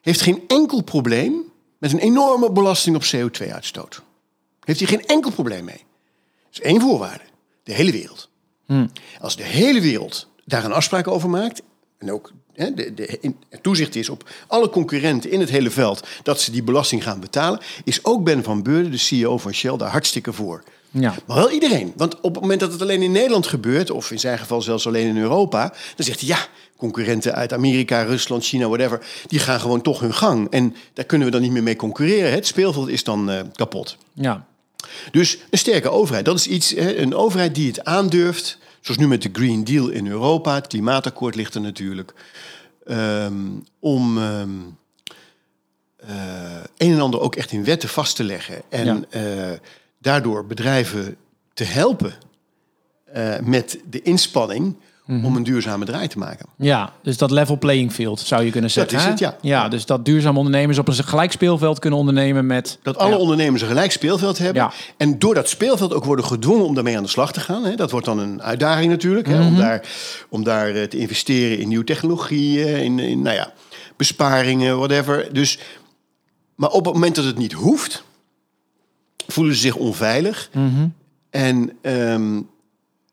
heeft 0.00 0.20
geen 0.20 0.42
enkel 0.46 0.82
probleem 0.82 1.42
met 1.78 1.92
een 1.92 1.98
enorme 1.98 2.52
belasting 2.52 2.96
op 2.96 3.02
CO2-uitstoot. 3.02 4.02
Heeft 4.64 4.78
hij 4.78 4.88
geen 4.88 5.06
enkel 5.06 5.30
probleem 5.30 5.64
mee. 5.64 5.84
Dat 6.50 6.52
is 6.52 6.60
één 6.60 6.80
voorwaarde. 6.80 7.24
De 7.62 7.72
hele 7.72 7.92
wereld. 7.92 8.28
Als 9.20 9.36
de 9.36 9.42
hele 9.42 9.80
wereld 9.80 10.28
daar 10.44 10.64
een 10.64 10.72
afspraak 10.72 11.08
over 11.08 11.30
maakt... 11.30 11.62
en 11.98 12.12
ook 12.12 12.32
hè, 12.58 12.74
de, 12.74 12.94
de, 12.94 13.18
in, 13.20 13.36
het 13.48 13.62
toezicht 13.62 13.94
is 13.94 14.08
op 14.08 14.30
alle 14.46 14.70
concurrenten 14.70 15.30
in 15.30 15.40
het 15.40 15.50
hele 15.50 15.70
veld... 15.70 16.06
dat 16.22 16.40
ze 16.40 16.50
die 16.50 16.62
belasting 16.62 17.02
gaan 17.02 17.20
betalen... 17.20 17.60
is 17.84 18.04
ook 18.04 18.24
Ben 18.24 18.42
van 18.42 18.62
Beurden, 18.62 18.90
de 18.90 18.96
CEO 18.96 19.38
van 19.38 19.54
Shell, 19.54 19.76
daar 19.76 19.90
hartstikke 19.90 20.32
voor. 20.32 20.62
Ja. 20.90 21.14
Maar 21.26 21.36
wel 21.36 21.50
iedereen. 21.50 21.92
Want 21.96 22.20
op 22.20 22.32
het 22.32 22.42
moment 22.42 22.60
dat 22.60 22.72
het 22.72 22.82
alleen 22.82 23.02
in 23.02 23.12
Nederland 23.12 23.46
gebeurt... 23.46 23.90
of 23.90 24.10
in 24.10 24.18
zijn 24.18 24.38
geval 24.38 24.62
zelfs 24.62 24.86
alleen 24.86 25.06
in 25.06 25.18
Europa... 25.18 25.68
dan 25.96 26.06
zegt 26.06 26.20
hij 26.20 26.28
ja, 26.28 26.46
concurrenten 26.76 27.34
uit 27.34 27.52
Amerika, 27.52 28.02
Rusland, 28.02 28.44
China, 28.44 28.68
whatever... 28.68 29.06
die 29.26 29.38
gaan 29.38 29.60
gewoon 29.60 29.82
toch 29.82 30.00
hun 30.00 30.14
gang. 30.14 30.50
En 30.50 30.74
daar 30.94 31.04
kunnen 31.04 31.26
we 31.26 31.32
dan 31.32 31.42
niet 31.42 31.52
meer 31.52 31.62
mee 31.62 31.76
concurreren. 31.76 32.32
Het 32.32 32.46
speelveld 32.46 32.88
is 32.88 33.04
dan 33.04 33.30
eh, 33.30 33.40
kapot. 33.54 33.96
Ja. 34.12 34.46
Dus 35.10 35.38
een 35.50 35.58
sterke 35.58 35.88
overheid, 35.88 36.24
dat 36.24 36.36
is 36.36 36.46
iets, 36.46 36.70
hè, 36.70 36.96
een 36.96 37.14
overheid 37.14 37.54
die 37.54 37.66
het 37.66 37.84
aandurft, 37.84 38.58
zoals 38.80 39.00
nu 39.00 39.08
met 39.08 39.22
de 39.22 39.28
Green 39.32 39.64
Deal 39.64 39.88
in 39.88 40.06
Europa, 40.06 40.54
het 40.54 40.66
klimaatakkoord 40.66 41.34
ligt 41.34 41.54
er 41.54 41.60
natuurlijk, 41.60 42.14
ehm, 42.86 43.46
om 43.78 44.18
eh, 45.96 46.62
een 46.76 46.92
en 46.92 47.00
ander 47.00 47.20
ook 47.20 47.36
echt 47.36 47.52
in 47.52 47.64
wetten 47.64 47.88
vast 47.88 48.16
te 48.16 48.24
leggen 48.24 48.62
en 48.68 49.06
Ja. 49.10 49.50
eh, 49.52 49.58
daardoor 49.98 50.46
bedrijven 50.46 51.16
te 51.54 51.64
helpen 51.64 52.14
eh, 53.04 53.38
met 53.40 53.78
de 53.90 54.02
inspanning 54.02 54.76
om 55.08 55.36
een 55.36 55.42
duurzame 55.42 55.84
draai 55.84 56.08
te 56.08 56.18
maken. 56.18 56.46
Ja, 56.56 56.92
dus 57.02 57.16
dat 57.16 57.30
level 57.30 57.58
playing 57.58 57.92
field 57.92 58.20
zou 58.20 58.44
je 58.44 58.50
kunnen 58.50 58.70
zeggen. 58.70 58.98
is 58.98 59.04
hè? 59.04 59.10
het, 59.10 59.18
ja. 59.18 59.36
Ja, 59.40 59.68
dus 59.68 59.86
dat 59.86 60.04
duurzame 60.04 60.38
ondernemers 60.38 60.78
op 60.78 60.88
een 60.88 60.94
gelijk 60.94 61.32
speelveld 61.32 61.78
kunnen 61.78 61.98
ondernemen 61.98 62.46
met... 62.46 62.78
Dat 62.82 62.98
alle 62.98 63.10
Ja. 63.10 63.16
ondernemers 63.16 63.62
een 63.62 63.68
gelijk 63.68 63.92
speelveld 63.92 64.38
hebben. 64.38 64.62
Ja. 64.62 64.72
En 64.96 65.18
door 65.18 65.34
dat 65.34 65.48
speelveld 65.48 65.94
ook 65.94 66.04
worden 66.04 66.24
gedwongen 66.24 66.64
om 66.64 66.74
daarmee 66.74 66.96
aan 66.96 67.02
de 67.02 67.08
slag 67.08 67.32
te 67.32 67.40
gaan. 67.40 67.64
Hè. 67.64 67.74
Dat 67.74 67.90
wordt 67.90 68.06
dan 68.06 68.18
een 68.18 68.42
uitdaging 68.42 68.90
natuurlijk. 68.90 69.26
Hè, 69.26 69.46
om, 69.46 69.56
daar, 69.56 69.82
om 70.28 70.44
daar 70.44 70.74
eh, 70.74 70.82
te 70.82 70.98
investeren 70.98 71.58
in 71.58 71.68
nieuwe 71.68 71.84
technologieën, 71.84 72.82
in, 72.82 72.98
in 72.98 73.22
nou 73.22 73.36
ja, 73.36 73.52
besparingen, 73.96 74.76
whatever. 74.78 75.28
Dus, 75.32 75.58
maar 76.54 76.70
op 76.70 76.84
het 76.84 76.94
moment 76.94 77.14
dat 77.14 77.24
het 77.24 77.38
niet 77.38 77.52
hoeft, 77.52 78.02
voelen 79.26 79.54
ze 79.54 79.60
zich 79.60 79.76
onveilig. 79.76 80.50
En 81.30 81.72
ehm, 81.82 82.40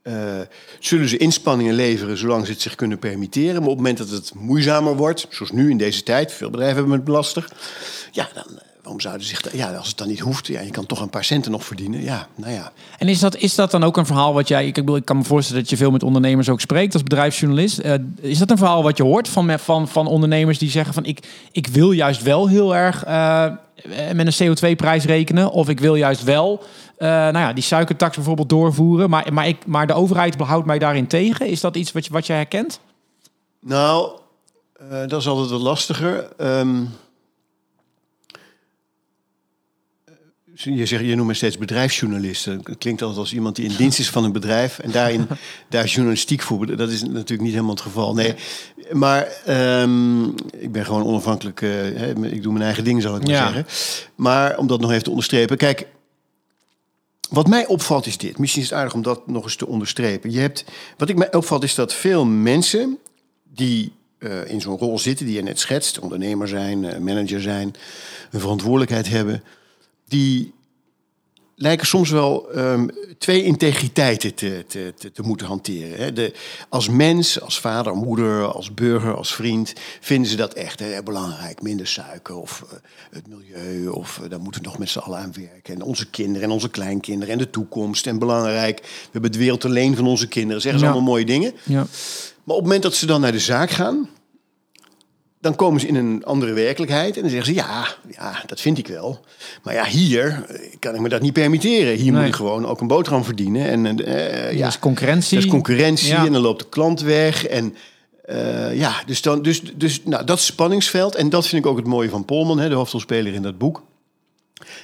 eh, 0.05 0.41
zullen 0.79 1.09
ze 1.09 1.17
inspanningen 1.17 1.73
leveren 1.73 2.17
zolang 2.17 2.45
ze 2.45 2.51
het 2.51 2.61
zich 2.61 2.75
kunnen 2.75 2.99
permitteren. 2.99 3.53
Maar 3.53 3.69
op 3.69 3.77
het 3.77 3.77
moment 3.77 3.97
dat 3.97 4.09
het 4.09 4.33
moeizamer 4.33 4.95
wordt, 4.95 5.27
zoals 5.29 5.51
nu 5.51 5.69
in 5.69 5.77
deze 5.77 6.03
tijd, 6.03 6.33
veel 6.33 6.49
bedrijven 6.49 6.77
hebben 6.77 6.99
het 6.99 7.07
lastig. 7.07 7.51
Ja, 8.11 8.29
dan, 8.33 8.59
eh, 8.59 8.64
waarom 8.85 9.01
zouden 9.01 9.27
ze 9.27 9.35
zich... 9.35 9.53
Ja, 9.55 9.73
als 9.73 9.87
het 9.87 9.97
dan 9.97 10.07
niet 10.07 10.19
hoeft, 10.19 10.47
ja, 10.47 10.61
je 10.61 10.71
kan 10.71 10.85
toch 10.85 11.01
een 11.01 11.09
paar 11.09 11.23
centen 11.23 11.51
nog 11.51 11.65
verdienen. 11.65 12.01
Ja, 12.01 12.27
nou 12.35 12.53
ja. 12.53 12.71
En 12.97 13.07
is 13.07 13.19
dat, 13.19 13.35
is 13.35 13.55
dat 13.55 13.71
dan 13.71 13.83
ook 13.83 13.97
een 13.97 14.05
verhaal 14.05 14.33
wat 14.33 14.47
jij... 14.47 14.67
Ik, 14.67 14.73
bedoel, 14.73 14.95
ik 14.95 15.05
kan 15.05 15.17
me 15.17 15.23
voorstellen 15.23 15.61
dat 15.61 15.69
je 15.69 15.77
veel 15.77 15.91
met 15.91 16.03
ondernemers 16.03 16.49
ook 16.49 16.61
spreekt 16.61 16.93
als 16.93 17.03
bedrijfsjournalist. 17.03 17.77
Eh, 17.77 17.93
is 18.21 18.37
dat 18.37 18.51
een 18.51 18.57
verhaal 18.57 18.83
wat 18.83 18.97
je 18.97 19.03
hoort 19.03 19.29
van, 19.29 19.59
van, 19.59 19.87
van 19.87 20.07
ondernemers 20.07 20.57
die 20.57 20.69
zeggen 20.69 20.93
van... 20.93 21.05
Ik, 21.05 21.27
ik 21.51 21.67
wil 21.67 21.91
juist 21.91 22.23
wel 22.23 22.47
heel 22.47 22.75
erg 22.75 23.03
eh, 23.03 23.51
met 24.13 24.39
een 24.39 24.55
CO2-prijs 24.55 25.05
rekenen. 25.05 25.51
Of 25.51 25.69
ik 25.69 25.79
wil 25.79 25.95
juist 25.95 26.23
wel 26.23 26.63
eh, 26.97 27.07
nou 27.07 27.37
ja, 27.37 27.53
die 27.53 27.63
suikertax 27.63 28.15
bijvoorbeeld 28.15 28.49
doorvoeren. 28.49 29.09
Maar, 29.09 29.33
maar, 29.33 29.47
ik, 29.47 29.65
maar 29.65 29.87
de 29.87 29.93
overheid 29.93 30.35
houdt 30.35 30.65
mij 30.65 30.79
daarin 30.79 31.07
tegen. 31.07 31.47
Is 31.47 31.61
dat 31.61 31.75
iets 31.75 31.91
wat 31.91 32.05
je, 32.05 32.11
wat 32.11 32.27
je 32.27 32.33
herkent? 32.33 32.79
Nou, 33.59 34.11
eh, 34.89 35.07
dat 35.07 35.21
is 35.21 35.27
altijd 35.27 35.49
wat 35.49 35.61
lastiger. 35.61 36.27
Ehm, 36.37 36.83
je, 40.55 40.85
zegt, 40.85 41.03
je 41.05 41.15
noemt 41.15 41.27
me 41.27 41.33
steeds 41.33 41.57
bedrijfsjournalist. 41.57 42.45
Dat 42.45 42.77
klinkt 42.77 43.01
altijd 43.01 43.19
als 43.19 43.33
iemand 43.33 43.55
die 43.55 43.65
in 43.65 43.75
dienst 43.75 43.99
is 43.99 44.09
van 44.09 44.23
een 44.23 44.31
bedrijf... 44.31 44.79
en 44.79 44.91
daarin 44.91 45.27
daar 45.69 45.85
journalistiek 45.85 46.41
voor... 46.41 46.75
Dat 46.75 46.89
is 46.89 47.03
natuurlijk 47.03 47.41
niet 47.41 47.51
helemaal 47.51 47.73
het 47.73 47.81
geval. 47.81 48.13
Nee, 48.13 48.35
maar 48.91 49.27
ehm, 49.45 50.23
ik 50.57 50.71
ben 50.71 50.85
gewoon 50.85 51.03
onafhankelijk... 51.03 51.61
eh, 51.61 51.69
hè, 51.69 52.25
ik 52.25 52.43
doe 52.43 52.51
mijn 52.53 52.65
eigen 52.65 52.83
ding, 52.83 53.01
zal 53.01 53.15
ik 53.15 53.21
maar 53.21 53.31
Ja. 53.31 53.51
zeggen. 53.51 53.65
Maar 54.15 54.57
om 54.57 54.67
dat 54.67 54.79
nog 54.81 54.91
even 54.91 55.03
te 55.03 55.09
onderstrepen... 55.09 55.57
Kijk, 55.57 55.87
wat 57.29 57.47
mij 57.47 57.67
opvalt 57.67 58.05
is 58.05 58.17
dit. 58.17 58.37
Misschien 58.37 58.61
is 58.61 58.69
het 58.69 58.77
aardig 58.77 58.93
om 58.93 59.01
dat 59.01 59.27
nog 59.27 59.43
eens 59.43 59.55
te 59.55 59.67
onderstrepen. 59.67 60.31
Je 60.31 60.39
hebt, 60.39 60.65
wat 60.97 61.09
ik 61.09 61.17
mij 61.17 61.33
opvalt 61.33 61.63
is 61.63 61.75
dat 61.75 61.93
veel 61.93 62.25
mensen 62.25 62.97
die 63.53 63.91
eh, 64.17 64.49
in 64.49 64.61
zo'n 64.61 64.77
rol 64.77 64.99
zitten, 64.99 65.25
die 65.25 65.35
je 65.35 65.41
net 65.43 65.59
schetst, 65.59 65.99
ondernemer 65.99 66.47
zijn, 66.47 66.85
eh, 66.85 66.99
manager 66.99 67.41
zijn, 67.41 67.73
een 68.31 68.39
verantwoordelijkheid 68.39 69.09
hebben, 69.09 69.43
die 70.07 70.53
lijken 71.57 71.87
soms 71.87 72.09
wel 72.09 72.51
ehm, 72.51 72.87
twee 73.17 73.43
integriteiten 73.43 74.33
te, 74.33 74.63
te, 74.67 74.93
te, 74.97 75.11
te 75.11 75.21
moeten 75.21 75.47
hanteren. 75.47 75.97
Hè. 75.97 76.13
De, 76.13 76.33
als 76.69 76.89
mens, 76.89 77.41
als 77.41 77.59
vader, 77.59 77.95
moeder, 77.95 78.45
als 78.53 78.73
burger, 78.73 79.15
als 79.15 79.35
vriend, 79.35 79.73
vinden 79.99 80.29
ze 80.29 80.35
dat 80.35 80.53
echt 80.53 80.79
hè, 80.79 81.03
belangrijk. 81.03 81.61
Minder 81.61 81.87
suiker 81.87 82.35
of 82.35 82.65
eh, 82.69 82.77
het 83.11 83.27
milieu, 83.27 83.87
of 83.87 84.19
uh, 84.23 84.29
daar 84.29 84.39
moeten 84.39 84.61
we 84.61 84.67
nog 84.67 84.77
met 84.77 84.89
z'n 84.89 84.99
allen 84.99 85.19
aan 85.19 85.33
werken. 85.33 85.73
En 85.73 85.81
onze 85.81 86.09
kinderen 86.09 86.43
en 86.43 86.53
onze 86.53 86.69
kleinkinderen 86.69 87.33
en 87.33 87.39
de 87.39 87.49
toekomst. 87.49 88.07
En 88.07 88.19
belangrijk, 88.19 88.79
we 88.81 89.09
hebben 89.11 89.31
het 89.31 89.39
wereld 89.39 89.65
alleen 89.65 89.95
van 89.95 90.07
onze 90.07 90.27
kinderen. 90.27 90.61
Zeggen 90.61 90.79
ze 90.79 90.85
Ja. 90.85 90.91
allemaal 90.91 91.11
mooie 91.11 91.25
dingen. 91.25 91.53
Ja. 91.63 91.85
Maar 92.43 92.55
op 92.55 92.61
het 92.61 92.63
moment 92.63 92.83
dat 92.83 92.95
ze 92.95 93.05
dan 93.05 93.21
naar 93.21 93.31
de 93.31 93.39
zaak 93.39 93.69
gaan, 93.69 94.09
dan 95.45 95.55
komen 95.55 95.79
ze 95.81 95.87
in 95.87 95.95
een 95.95 96.23
andere 96.23 96.53
werkelijkheid 96.53 97.15
en 97.15 97.21
dan 97.21 97.29
zeggen 97.29 97.47
ze 97.47 97.53
ja, 97.53 97.87
ja, 98.11 98.43
dat 98.45 98.61
vind 98.61 98.77
ik 98.77 98.87
wel. 98.87 99.25
Maar 99.63 99.73
ja, 99.73 99.85
hier 99.85 100.45
eh, 100.47 100.75
kan 100.79 100.95
ik 100.95 101.01
me 101.01 101.09
dat 101.09 101.21
niet 101.21 101.33
permitteren. 101.33 101.95
Hier 101.95 102.13
moet 102.13 102.25
ik 102.25 102.35
gewoon 102.35 102.65
ook 102.65 102.81
een 102.81 102.87
boterham 102.87 103.23
verdienen 103.23 103.85
en 103.85 104.05
eh, 104.05 104.51
Ja, 104.51 104.57
ja, 104.57 104.67
is 104.67 104.79
concurrentie. 104.79 105.35
dat 105.35 105.45
is 105.45 105.51
concurrentie 105.51 106.07
Ja. 106.07 106.25
en 106.25 106.31
dan 106.31 106.41
loopt 106.41 106.59
de 106.59 106.69
klant 106.69 107.01
weg 107.01 107.45
en 107.45 107.75
eh, 108.23 108.77
ja, 108.77 109.03
dus 109.05 109.21
dan, 109.21 109.41
dus, 109.41 109.61
dus 109.75 110.01
nou, 110.03 110.25
dat 110.25 110.39
spanningsveld 110.39 111.15
en 111.15 111.29
dat 111.29 111.47
vind 111.47 111.65
ik 111.65 111.71
ook 111.71 111.77
het 111.77 111.87
mooie 111.87 112.09
van 112.09 112.25
Polman, 112.25 112.59
hè, 112.59 112.69
de 112.69 112.75
hoofdrolspeler 112.75 113.33
in 113.33 113.41
dat 113.41 113.57
boek. 113.57 113.83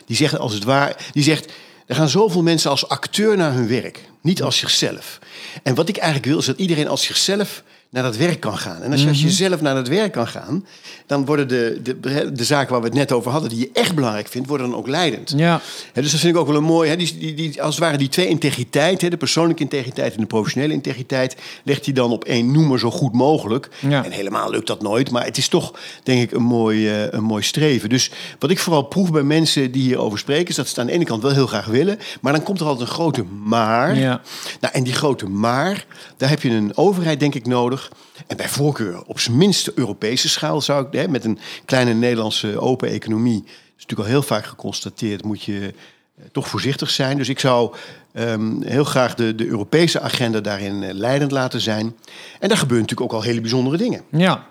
Die 0.05 0.15
zegt 0.15 0.37
als 0.37 0.53
het 0.53 0.63
waar, 0.63 0.95
die 1.11 1.23
zegt, 1.23 1.51
er 1.85 1.95
gaan 1.95 2.09
zoveel 2.09 2.43
mensen 2.43 2.69
als 2.69 2.87
acteur 2.87 3.37
naar 3.37 3.53
hun 3.53 3.67
werk, 3.67 4.09
niet 4.21 4.43
als 4.43 4.57
zichzelf. 4.57 5.19
En 5.63 5.75
wat 5.75 5.89
ik 5.89 5.97
eigenlijk 5.97 6.27
wil 6.27 6.39
is 6.39 6.45
dat 6.45 6.57
iedereen 6.57 6.87
als 6.87 7.03
zichzelf 7.05 7.63
naar 7.91 8.03
dat 8.03 8.17
werk 8.17 8.39
kan 8.39 8.57
gaan. 8.57 8.81
En 8.81 8.91
als 8.91 9.01
je 9.01 9.07
als 9.07 9.21
je 9.21 9.29
zelf 9.29 9.61
naar 9.61 9.75
dat 9.75 9.87
werk 9.87 10.11
kan 10.11 10.27
gaan, 10.27 10.65
dan 11.05 11.25
worden 11.25 11.47
de, 11.47 11.79
de, 11.83 12.31
de 12.33 12.43
zaken 12.43 12.71
waar 12.71 12.81
we 12.81 12.87
het 12.87 12.95
net 12.95 13.11
over 13.11 13.31
hadden, 13.31 13.49
die 13.49 13.59
je 13.59 13.69
echt 13.73 13.95
belangrijk 13.95 14.27
vindt, 14.27 14.47
worden 14.47 14.69
dan 14.69 14.77
ook 14.77 14.87
leidend. 14.87 15.33
Ja, 15.35 15.61
Hè, 15.93 16.01
dus 16.01 16.11
dat 16.11 16.19
vind 16.19 16.33
ik 16.33 16.39
ook 16.41 16.47
wel 16.47 16.55
een 16.55 16.63
mooi. 16.63 16.95
Die, 16.95 17.17
die, 17.17 17.33
die, 17.33 17.61
als 17.61 17.75
het 17.75 17.83
ware 17.83 17.97
die 17.97 18.09
twee 18.09 18.27
integriteit, 18.27 19.01
hè, 19.01 19.09
de 19.09 19.17
persoonlijke 19.17 19.63
integriteit 19.63 20.13
en 20.13 20.19
de 20.19 20.25
professionele 20.25 20.73
integriteit, 20.73 21.35
legt 21.63 21.85
hij 21.85 21.93
dan 21.93 22.11
op 22.11 22.23
één 22.23 22.51
noemer 22.51 22.79
zo 22.79 22.91
goed 22.91 23.13
mogelijk. 23.13 23.69
Ja. 23.79 24.05
En 24.05 24.11
helemaal 24.11 24.49
lukt 24.49 24.67
dat 24.67 24.81
nooit, 24.81 25.11
maar 25.11 25.25
het 25.25 25.37
is 25.37 25.47
toch, 25.47 25.73
denk 26.03 26.21
ik, 26.21 26.31
een 26.31 26.43
mooi, 26.43 26.89
eh, 26.89 27.11
een 27.11 27.23
mooi 27.23 27.43
streven. 27.43 27.89
Dus 27.89 28.11
wat 28.39 28.49
ik 28.49 28.59
vooral 28.59 28.81
proef 28.81 29.11
bij 29.11 29.23
mensen 29.23 29.71
die 29.71 29.83
hierover 29.83 30.19
spreken, 30.19 30.47
is 30.47 30.55
dat 30.55 30.65
ze 30.65 30.71
het 30.71 30.79
aan 30.79 30.87
de 30.87 30.93
ene 30.93 31.05
kant 31.05 31.21
wel 31.21 31.31
heel 31.31 31.47
graag 31.47 31.65
willen, 31.65 31.99
maar 32.21 32.33
dan 32.33 32.43
komt 32.43 32.59
er 32.59 32.65
altijd 32.65 32.87
een 32.87 32.93
grote 32.93 33.23
maar. 33.43 33.97
Ja. 33.97 34.21
Nou, 34.59 34.73
en 34.73 34.83
die 34.83 34.93
grote 34.93 35.29
maar, 35.29 35.85
daar 36.17 36.29
heb 36.29 36.41
je 36.41 36.49
een 36.49 36.77
overheid, 36.77 37.19
denk 37.19 37.35
ik, 37.35 37.45
nodig. 37.45 37.80
En 38.27 38.37
bij 38.37 38.49
voorkeur 38.49 39.03
op 39.03 39.19
zijn 39.19 39.37
minst 39.37 39.67
Europese 39.67 40.29
schaal 40.29 40.61
zou 40.61 40.85
ik, 40.85 40.93
hè, 40.93 41.07
met 41.07 41.25
een 41.25 41.39
kleine 41.65 41.93
Nederlandse 41.93 42.59
open 42.59 42.89
economie, 42.89 43.43
is 43.45 43.81
natuurlijk 43.81 43.99
al 43.99 44.15
heel 44.15 44.23
vaak 44.23 44.45
geconstateerd, 44.45 45.23
moet 45.23 45.43
je 45.43 45.73
eh, 46.15 46.25
toch 46.31 46.47
voorzichtig 46.47 46.89
zijn. 46.89 47.17
Dus 47.17 47.29
ik 47.29 47.39
zou 47.39 47.75
ehm, 48.13 48.61
heel 48.61 48.83
graag 48.83 49.15
de, 49.15 49.35
de 49.35 49.47
Europese 49.47 49.99
agenda 49.99 50.39
daarin 50.39 50.83
eh, 50.83 50.93
leidend 50.93 51.31
laten 51.31 51.61
zijn. 51.61 51.95
En 52.39 52.49
daar 52.49 52.57
gebeuren 52.57 52.81
natuurlijk 52.87 53.13
ook 53.13 53.19
al 53.19 53.25
hele 53.25 53.41
bijzondere 53.41 53.77
dingen. 53.77 54.03
ja, 54.09 54.45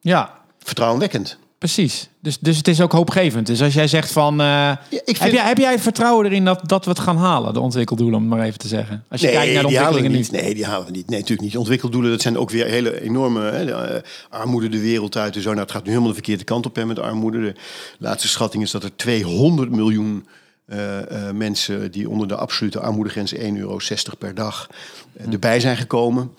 ja. 0.00 0.44
Vertrouwenwekkend. 0.58 1.38
Precies. 1.58 2.08
Dus, 2.20 2.38
dus 2.38 2.56
het 2.56 2.68
is 2.68 2.80
ook 2.80 2.92
hoopgevend. 2.92 3.46
Dus 3.46 3.62
als 3.62 3.74
jij 3.74 3.86
zegt 3.86 4.12
van... 4.12 4.40
eh, 4.40 4.72
ik 5.04 5.16
heb, 5.16 5.32
jij, 5.32 5.46
heb 5.46 5.58
jij 5.58 5.78
vertrouwen 5.78 6.26
erin 6.26 6.44
dat, 6.44 6.68
dat 6.68 6.84
we 6.84 6.90
het 6.90 6.98
gaan 6.98 7.16
halen, 7.16 7.54
de 7.54 7.60
ontwikkeldoelen, 7.60 8.18
om 8.18 8.28
maar 8.28 8.40
even 8.40 8.58
te 8.58 8.68
zeggen? 8.68 9.04
Als 9.08 9.20
je 9.20 9.28
kijkt 9.30 9.52
naar 9.52 9.62
de 9.62 9.68
die 9.68 9.78
halen 9.78 9.92
we 9.92 9.98
ontwikkelingen 9.98 10.32
niet. 10.32 10.44
Nee, 10.44 10.54
die 10.54 10.66
halen 10.66 10.86
we 10.86 10.92
niet. 10.92 11.08
Nee, 11.08 11.18
natuurlijk 11.20 11.48
niet. 11.48 11.56
Ontwikkeldoelen, 11.56 12.10
dat 12.10 12.20
zijn 12.20 12.38
ook 12.38 12.50
weer 12.50 12.66
hele 12.66 13.02
enorme 13.02 13.40
hè, 13.40 13.64
de, 13.64 13.72
eh, 13.72 14.02
armoede 14.30 14.68
de 14.68 14.80
wereld 14.80 15.16
uit 15.16 15.36
en 15.36 15.42
zo. 15.42 15.48
Nou, 15.48 15.60
het 15.60 15.70
gaat 15.70 15.82
nu 15.82 15.88
helemaal 15.88 16.08
de 16.08 16.14
verkeerde 16.14 16.44
kant 16.44 16.66
op 16.66 16.76
hè, 16.76 16.86
met 16.86 16.98
armoede. 16.98 17.40
De 17.40 17.54
laatste 17.98 18.28
schatting 18.28 18.62
is 18.62 18.70
dat 18.70 18.84
er 18.84 18.96
200 18.96 19.70
miljoen 19.70 20.26
eh, 20.66 21.30
mensen 21.34 21.92
die 21.92 22.08
onder 22.08 22.28
de 22.28 22.36
absolute 22.36 22.80
armoedegrens 22.80 23.34
1,60 23.34 23.40
euro 23.40 23.78
per 24.18 24.34
dag 24.34 24.68
eh, 25.16 25.32
erbij 25.32 25.60
zijn 25.60 25.76
gekomen. 25.76 26.30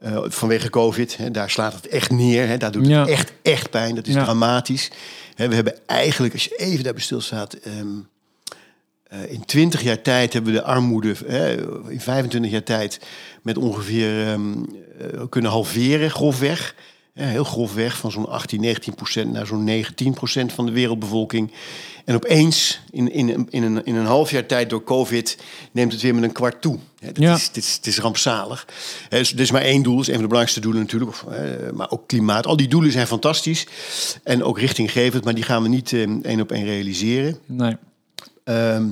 Eh, 0.00 0.18
vanwege 0.26 0.70
COVID. 0.70 1.16
Hè, 1.16 1.30
daar 1.30 1.50
slaat 1.50 1.72
het 1.74 1.88
echt 1.88 2.10
neer. 2.10 2.46
Hè, 2.46 2.56
daar 2.56 2.72
doet 2.72 2.86
Ja. 2.86 3.00
het 3.00 3.08
echt, 3.08 3.32
echt 3.42 3.70
pijn. 3.70 3.94
Dat 3.94 4.06
is 4.06 4.14
Ja. 4.14 4.24
dramatisch. 4.24 4.90
Hè, 5.34 5.48
we 5.48 5.54
hebben 5.54 5.74
eigenlijk, 5.86 6.32
als 6.34 6.44
je 6.44 6.56
even 6.56 6.84
daarbij 6.84 7.02
stilstaat... 7.02 7.52
ehm, 7.54 7.86
eh, 9.02 9.32
in 9.32 9.44
20 9.44 9.82
jaar 9.82 10.02
tijd 10.02 10.32
hebben 10.32 10.52
we 10.52 10.58
de 10.58 10.64
armoede, 10.64 11.14
in 11.88 12.00
25 12.00 12.50
jaar 12.50 12.62
tijd, 12.62 13.00
met 13.42 13.58
ongeveer 13.58 14.26
ehm, 14.26 14.52
eh, 14.98 15.22
kunnen 15.28 15.50
halveren, 15.50 16.10
grofweg. 16.10 16.74
Heel 17.24 17.44
grofweg, 17.44 17.96
van 17.96 18.10
zo'n 18.10 18.28
18, 18.28 18.60
19 18.60 18.94
procent 18.94 19.32
naar 19.32 19.46
zo'n 19.46 19.64
19 19.64 20.12
procent 20.12 20.52
van 20.52 20.66
de 20.66 20.72
wereldbevolking. 20.72 21.52
En 22.04 22.14
opeens, 22.14 22.80
in, 22.90 23.12
in, 23.12 23.28
een- 23.28 23.46
in, 23.50 23.62
een, 23.62 23.84
in 23.84 23.94
een 23.94 24.06
half 24.06 24.30
jaar 24.30 24.46
tijd 24.46 24.70
door 24.70 24.84
COVID, 24.84 25.38
neemt 25.72 25.92
het 25.92 26.02
weer 26.02 26.14
met 26.14 26.22
een 26.24 26.32
kwart 26.32 26.60
toe. 26.62 26.78
Dat 27.00 27.16
Ja. 27.18 27.34
is, 27.34 27.46
het, 27.46 27.56
is, 27.56 27.74
het 27.76 27.86
is 27.86 27.98
rampzalig. 27.98 28.66
Dus 29.08 29.32
er 29.32 29.40
is 29.40 29.50
maar 29.50 29.62
één 29.62 29.82
doel, 29.82 30.00
is 30.00 30.06
een 30.06 30.12
van 30.12 30.22
de 30.22 30.28
belangrijkste 30.28 30.60
doelen 30.60 30.80
natuurlijk. 30.82 31.10
Of, 31.10 31.24
maar 31.74 31.90
ook 31.90 32.06
klimaat. 32.08 32.46
Al 32.46 32.56
die 32.56 32.68
doelen 32.68 32.92
zijn 32.92 33.06
fantastisch 33.06 33.66
en 34.24 34.42
ook 34.44 34.58
richtinggevend, 34.58 35.24
maar 35.24 35.34
die 35.34 35.44
gaan 35.44 35.62
we 35.62 35.68
niet 35.68 35.92
eh, 35.92 36.00
één 36.22 36.40
op 36.40 36.52
één 36.52 36.64
realiseren. 36.64 37.38
Nee. 37.46 37.76
Ehm, 38.44 38.86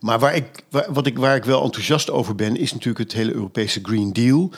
maar 0.00 0.18
waar 0.18 0.34
ik, 0.34 0.46
waar, 0.70 0.92
wat 0.92 1.06
ik, 1.06 1.18
waar 1.18 1.36
ik 1.36 1.44
wel 1.44 1.62
enthousiast 1.64 2.10
over 2.10 2.34
ben, 2.34 2.56
is 2.56 2.72
natuurlijk 2.72 2.98
het 3.10 3.12
hele 3.12 3.32
Europese 3.34 3.78
Green 3.82 4.12
Deal. 4.12 4.50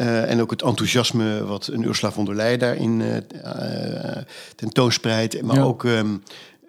Eh, 0.00 0.30
en 0.30 0.40
ook 0.40 0.50
het 0.50 0.62
enthousiasme 0.62 1.44
wat 1.44 1.66
een 1.66 1.82
Ursula 1.82 2.12
von 2.12 2.24
der 2.24 2.34
Leyen 2.34 2.58
daarin 2.58 3.02
eh, 3.42 4.22
tentoonspreidt. 4.56 5.42
Maar 5.42 5.56
Ja. 5.56 5.62
ook 5.62 5.84
ehm, 5.84 6.16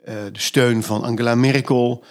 eh, 0.04 0.16
de 0.32 0.40
steun 0.40 0.84
van 0.84 1.04
Angela 1.04 1.36
Merkel, 1.36 2.04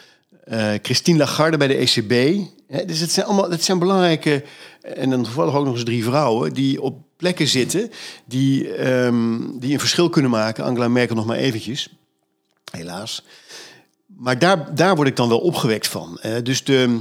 Christine 0.83 1.19
Lagarde 1.19 1.57
bij 1.57 1.67
de 1.67 1.75
ECB. 1.75 2.41
Dus 2.87 3.01
het 3.01 3.11
zijn 3.13 3.27
allemaal 3.27 3.51
het 3.51 3.65
zijn 3.65 3.79
belangrijke, 3.79 4.45
en 4.83 5.11
dan 5.11 5.23
toevallig 5.23 5.55
ook 5.55 5.65
nog 5.65 5.75
eens 5.75 5.85
drie 5.85 6.05
vrouwen, 6.05 6.53
die 6.53 6.83
op 6.83 6.99
plekken 7.17 7.47
zitten 7.47 7.91
die, 8.25 8.75
ehm, 8.75 9.39
die 9.59 9.73
een 9.73 9.79
verschil 9.79 10.09
kunnen 10.09 10.31
maken. 10.31 10.65
Angela 10.65 10.89
Merkel 10.89 11.17
nog 11.17 11.27
maar 11.27 11.37
eventjes, 11.37 11.89
helaas. 12.71 13.25
Maar 14.07 14.39
daar, 14.39 14.75
daar 14.75 14.97
word 14.97 15.09
ik 15.09 15.17
dan 15.17 15.29
wel 15.29 15.41
opgewekt 15.41 15.89
van. 15.89 16.21
Dus 16.43 16.65
de, 16.65 17.01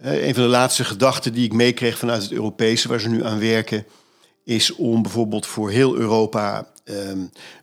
een 0.00 0.34
van 0.34 0.42
de 0.42 0.48
laatste 0.48 0.84
gedachten 0.84 1.32
die 1.32 1.44
ik 1.44 1.52
meekreeg 1.52 1.98
vanuit 1.98 2.22
het 2.22 2.32
Europese, 2.32 2.88
waar 2.88 3.00
ze 3.00 3.08
nu 3.08 3.24
aan 3.24 3.38
werken, 3.38 3.86
is 4.44 4.74
om 4.74 5.02
bijvoorbeeld 5.02 5.46
voor 5.46 5.70
heel 5.70 5.96
Europa 5.96 6.68
ehm, 6.84 7.20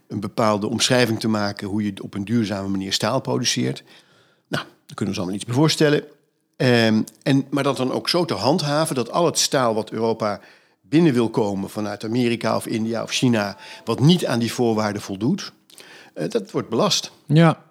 een 0.08 0.20
bepaalde 0.20 0.68
omschrijving 0.68 1.20
te 1.20 1.28
maken 1.28 1.68
hoe 1.68 1.84
je 1.84 1.94
op 2.02 2.14
een 2.14 2.26
duurzame 2.26 2.68
manier 2.68 2.94
staal 2.94 3.22
produceert. 3.22 3.84
Nou, 4.48 4.64
daar 4.64 4.96
kunnen 4.96 4.96
we 4.96 5.06
ons 5.06 5.18
allemaal 5.18 5.36
iets 5.36 5.46
bij 5.46 5.54
voorstellen. 5.54 6.04
Ehm, 6.56 7.02
en, 7.24 7.46
maar 7.50 7.64
dat 7.64 7.78
dan 7.78 7.92
ook 7.92 8.10
zo 8.10 8.26
te 8.26 8.34
handhaven 8.34 8.96
dat 8.96 9.12
al 9.12 9.26
het 9.26 9.40
staal 9.40 9.74
wat 9.74 9.92
Europa 9.92 10.40
binnen 10.82 11.14
wil 11.14 11.30
komen 11.30 11.70
vanuit 11.70 12.04
Amerika 12.04 12.56
of 12.56 12.66
India 12.66 13.04
of 13.04 13.12
China, 13.12 13.58
wat 13.86 14.00
niet 14.00 14.26
aan 14.26 14.40
die 14.40 14.54
voorwaarden 14.54 15.02
voldoet, 15.02 15.52
eh, 16.14 16.30
dat 16.30 16.52
wordt 16.52 16.70
belast. 16.70 17.12
Ja. 17.26 17.64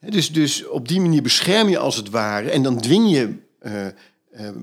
Dus, 0.00 0.32
dus 0.32 0.66
op 0.66 0.88
die 0.88 1.00
manier 1.00 1.22
bescherm 1.22 1.68
je 1.68 1.78
als 1.78 1.96
het 1.96 2.10
ware 2.10 2.50
en 2.50 2.62
dan 2.62 2.80
dwing 2.80 3.10
je 3.10 3.48
eh, 3.60 3.86
eh, 3.86 3.92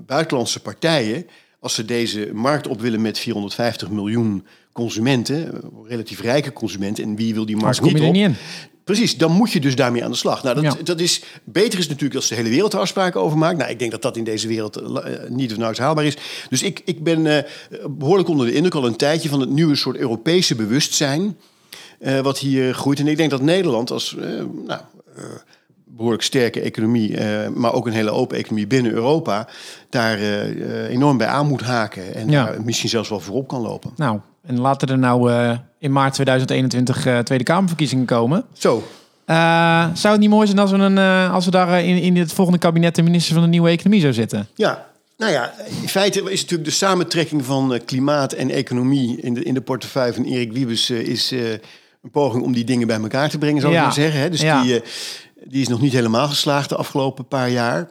buitenlandse 0.06 0.60
partijen, 0.60 1.26
als 1.60 1.74
ze 1.74 1.84
deze 1.84 2.30
markt 2.32 2.66
op 2.66 2.80
willen 2.80 3.00
met 3.00 3.18
450 3.18 3.90
miljoen 3.90 4.46
consumenten, 4.72 5.54
eh, 5.54 5.60
relatief 5.88 6.20
rijke 6.20 6.52
consumenten, 6.52 7.04
en 7.04 7.16
wie 7.16 7.34
wil 7.34 7.46
die 7.46 7.56
markt 7.56 7.80
niet 7.80 8.00
op? 8.00 8.12
niet 8.12 8.14
in. 8.14 8.34
Precies, 8.84 9.16
dan 9.16 9.32
moet 9.32 9.52
je 9.52 9.60
dus 9.60 9.76
daarmee 9.76 10.04
aan 10.04 10.10
de 10.10 10.16
slag. 10.16 10.42
Nou, 10.42 10.62
dat, 10.62 10.64
Ja. 10.64 10.82
dat 10.82 11.00
is 11.00 11.22
beter 11.44 11.78
is 11.78 11.88
natuurlijk 11.88 12.14
als 12.14 12.28
de 12.28 12.34
hele 12.34 12.48
wereld 12.48 12.72
er 12.72 12.78
afspraken 12.78 13.20
over 13.20 13.38
maakt. 13.38 13.58
Nou, 13.58 13.70
ik 13.70 13.78
denk 13.78 13.90
dat 13.90 14.02
dat 14.02 14.16
in 14.16 14.24
deze 14.24 14.48
wereld 14.48 14.74
niet 15.28 15.50
of 15.50 15.56
nauwelijks 15.56 15.78
haalbaar 15.78 16.04
is. 16.04 16.16
Dus 16.48 16.62
ik, 16.62 16.82
ik 16.84 17.02
ben 17.02 17.26
eh, 17.26 17.44
behoorlijk 17.90 18.28
onder 18.28 18.46
de 18.46 18.52
indruk 18.52 18.74
al 18.74 18.86
een 18.86 18.96
tijdje 18.96 19.28
van 19.28 19.40
het 19.40 19.50
nieuwe 19.50 19.74
soort 19.74 19.96
Europese 19.96 20.54
bewustzijn. 20.54 21.36
eh, 21.98 22.20
wat 22.20 22.38
hier 22.38 22.74
groeit. 22.74 22.98
En 22.98 23.06
ik 23.06 23.16
denk 23.16 23.30
dat 23.30 23.42
Nederland 23.42 23.90
als 23.90 24.16
nou, 24.66 24.80
behoorlijk 25.96 26.22
sterke 26.22 26.60
economie, 26.60 27.16
eh, 27.16 27.48
maar 27.48 27.72
ook 27.72 27.86
een 27.86 27.92
hele 27.92 28.10
open 28.10 28.36
economie 28.38 28.66
binnen 28.66 28.92
Europa, 28.92 29.48
daar 29.90 30.14
eh, 30.18 30.50
eh, 30.50 30.90
enorm 30.90 31.16
bij 31.18 31.26
aan 31.26 31.46
moet 31.46 31.62
haken. 31.62 32.14
En 32.14 32.30
Ja. 32.30 32.44
daar 32.44 32.62
misschien 32.62 32.88
zelfs 32.90 33.08
wel 33.08 33.20
voorop 33.20 33.48
kan 33.48 33.60
lopen. 33.60 33.90
Nou, 33.96 34.18
en 34.46 34.60
laten 34.60 34.88
er 34.88 34.98
nou 34.98 35.32
in 35.78 35.92
maart 35.92 36.14
2021 36.14 37.06
eh, 37.06 37.18
Tweede 37.18 37.44
Kamerverkiezingen 37.44 38.04
komen. 38.04 38.44
Zo, 38.52 38.82
zou 39.94 40.12
het 40.12 40.18
niet 40.20 40.30
mooi 40.30 40.46
zijn 40.46 40.58
als 40.58 40.70
we, 40.70 40.76
een, 40.78 40.98
als 41.30 41.44
we 41.44 41.50
daar 41.50 41.84
in, 41.84 41.96
in 41.96 42.16
het 42.16 42.32
volgende 42.32 42.58
kabinet 42.60 42.94
de 42.94 43.02
minister 43.02 43.34
van 43.34 43.42
de 43.42 43.48
Nieuwe 43.48 43.68
Economie 43.70 44.00
zou 44.00 44.12
zitten? 44.12 44.48
Ja, 44.54 44.86
nou 45.16 45.32
ja, 45.32 45.52
in 45.82 45.88
feite 45.88 46.30
is 46.30 46.40
natuurlijk 46.40 46.68
de 46.68 46.74
samentrekking 46.74 47.44
van 47.44 47.80
klimaat 47.84 48.32
en 48.32 48.50
economie 48.50 49.20
in 49.20 49.34
de, 49.34 49.42
in 49.42 49.54
de 49.54 49.60
portefeuille 49.60 50.12
van 50.12 50.24
Erik 50.24 50.52
Wiebes 50.52 50.90
is 50.90 51.30
een 52.02 52.10
poging 52.10 52.42
om 52.44 52.52
die 52.52 52.64
dingen 52.64 52.86
bij 52.86 53.00
elkaar 53.00 53.28
te 53.28 53.38
brengen, 53.38 53.60
zou 53.60 53.72
ik 53.72 53.78
Ja. 53.78 53.84
maar 53.84 53.94
zeggen. 53.94 54.20
Hè? 54.20 54.30
Dus 54.30 54.40
Ja. 54.40 54.62
die, 54.62 54.82
die 55.44 55.60
is 55.60 55.68
nog 55.68 55.80
niet 55.80 55.92
helemaal 55.92 56.28
geslaagd 56.28 56.68
de 56.68 56.76
afgelopen 56.76 57.28
paar 57.28 57.50
jaar. 57.50 57.90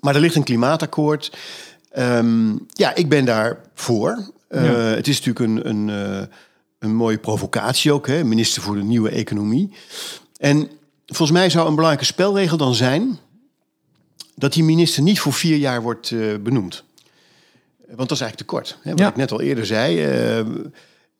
Maar 0.00 0.14
er 0.14 0.20
ligt 0.20 0.34
een 0.34 0.44
klimaatakkoord. 0.44 1.36
Ehm, 1.90 2.56
ja, 2.72 2.94
ik 2.94 3.08
ben 3.08 3.24
daar 3.24 3.60
voor. 3.74 4.32
Eh, 4.48 4.64
Ja. 4.64 4.72
Het 4.72 5.08
is 5.08 5.20
natuurlijk 5.22 5.66
een, 5.66 5.68
een, 5.68 5.90
eh, 6.20 6.26
een 6.78 6.94
mooie 6.94 7.18
provocatie 7.18 7.92
ook, 7.92 8.06
hè? 8.06 8.24
minister 8.24 8.62
voor 8.62 8.74
de 8.76 8.82
nieuwe 8.82 9.10
economie. 9.10 9.72
En 10.36 10.68
volgens 11.06 11.38
mij 11.38 11.50
zou 11.50 11.68
een 11.68 11.74
belangrijke 11.74 12.06
spelregel 12.06 12.56
dan 12.56 12.74
zijn 12.74 13.18
dat 14.34 14.52
die 14.52 14.64
minister 14.64 15.02
niet 15.02 15.20
voor 15.20 15.32
vier 15.32 15.56
jaar 15.56 15.82
wordt 15.82 16.10
eh, 16.10 16.18
benoemd. 16.40 16.84
Want 17.86 18.08
dat 18.08 18.10
is 18.18 18.20
eigenlijk 18.20 18.36
te 18.36 18.44
kort. 18.56 18.78
Hè? 18.82 18.90
Wat 18.90 18.98
Ja. 18.98 19.08
ik 19.08 19.16
net 19.16 19.32
al 19.32 19.40
eerder 19.40 19.66
zei. 19.66 19.96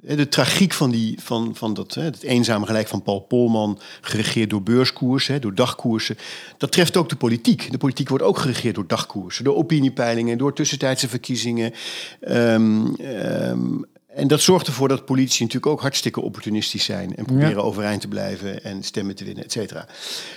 De 0.07 0.29
tragiek 0.29 0.73
van, 0.73 0.91
die, 0.91 1.19
van, 1.23 1.55
van 1.55 1.75
dat, 1.75 1.95
het 1.95 2.23
eenzame 2.23 2.67
gelijk 2.67 2.89
van 2.89 3.03
Paul 3.03 3.21
Polman, 3.21 3.79
geregeerd 4.01 4.51
door 4.51 4.63
beurskoersen, 4.63 5.41
door 5.41 5.55
dagkoersen. 5.55 6.17
Dat 6.59 6.73
treft 6.73 6.97
ook 6.97 7.09
de 7.09 7.17
politiek. 7.17 7.71
De 7.71 7.79
politiek 7.79 8.09
wordt 8.09 8.25
ook 8.25 8.39
geregeerd 8.39 8.75
door 8.75 8.87
dagkoersen, 8.87 9.45
door 9.45 9.57
opiniepeilingen, 9.57 10.39
door 10.39 10.55
tussentijdse 10.55 11.09
verkiezingen. 11.09 11.73
Ehm, 12.21 12.95
ehm, 12.95 13.83
en 14.07 14.29
dat 14.29 14.41
zorgt 14.41 14.67
ervoor 14.67 14.89
dat 14.89 15.05
politici 15.05 15.43
natuurlijk 15.43 15.73
ook 15.73 15.81
hartstikke 15.81 16.21
opportunistisch 16.21 16.85
zijn 16.85 17.17
en 17.17 17.25
proberen 17.25 17.51
Ja. 17.51 17.57
overeind 17.57 18.01
te 18.01 18.09
blijven 18.09 18.65
en 18.65 18.83
stemmen 18.83 19.15
te 19.15 19.25
winnen, 19.25 19.45
et 19.45 19.53
cetera. 19.53 19.89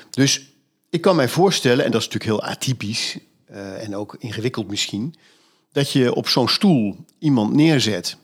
Dus 0.10 0.42
ik 0.90 1.02
kan 1.02 1.16
mij 1.16 1.30
voorstellen, 1.30 1.86
en 1.86 1.92
dat 1.92 2.02
is 2.02 2.08
natuurlijk 2.08 2.42
heel 2.42 2.52
atypisch 2.52 3.18
eh, 3.46 3.84
en 3.84 3.96
ook 3.96 4.16
ingewikkeld 4.20 4.68
misschien, 4.70 5.16
dat 5.72 5.92
je 5.92 6.16
op 6.16 6.28
zo'n 6.28 6.50
stoel 6.50 6.96
iemand 7.20 7.54
neerzet 7.54 8.18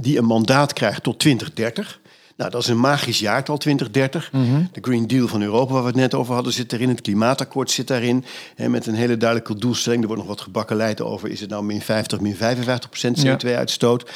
die 0.00 0.18
een 0.18 0.24
mandaat 0.24 0.72
krijgt 0.72 1.02
tot 1.02 1.18
2030. 1.18 2.00
Nou, 2.36 2.52
dat 2.52 2.62
is 2.62 2.68
een 2.68 2.80
magisch 2.80 3.18
jaartal, 3.18 3.58
2030. 3.58 4.30
De 4.72 4.80
Green 4.80 5.06
Deal 5.06 5.28
van 5.28 5.42
Europa, 5.42 5.72
waar 5.72 5.82
we 5.82 5.88
het 5.88 5.96
net 5.96 6.14
over 6.14 6.34
hadden, 6.34 6.52
zit 6.52 6.72
erin. 6.72 6.88
Het 6.88 7.00
klimaatakkoord 7.00 7.70
zit 7.70 7.86
daarin. 7.86 8.24
Hè, 8.54 8.68
met 8.68 8.86
een 8.86 8.94
hele 8.94 9.16
duidelijke 9.16 9.58
doelstelling. 9.58 10.00
Er 10.02 10.08
wordt 10.08 10.22
nog 10.22 10.32
wat 10.32 10.40
gebakkeleid 10.40 11.00
over. 11.00 11.30
Is 11.30 11.40
het 11.40 11.50
nou 11.50 11.64
min 11.64 11.80
50, 11.80 12.20
min 12.20 12.36
55 12.36 12.90
procent 12.90 13.22
Ja. 13.22 13.36
CO2-uitstoot? 13.36 14.10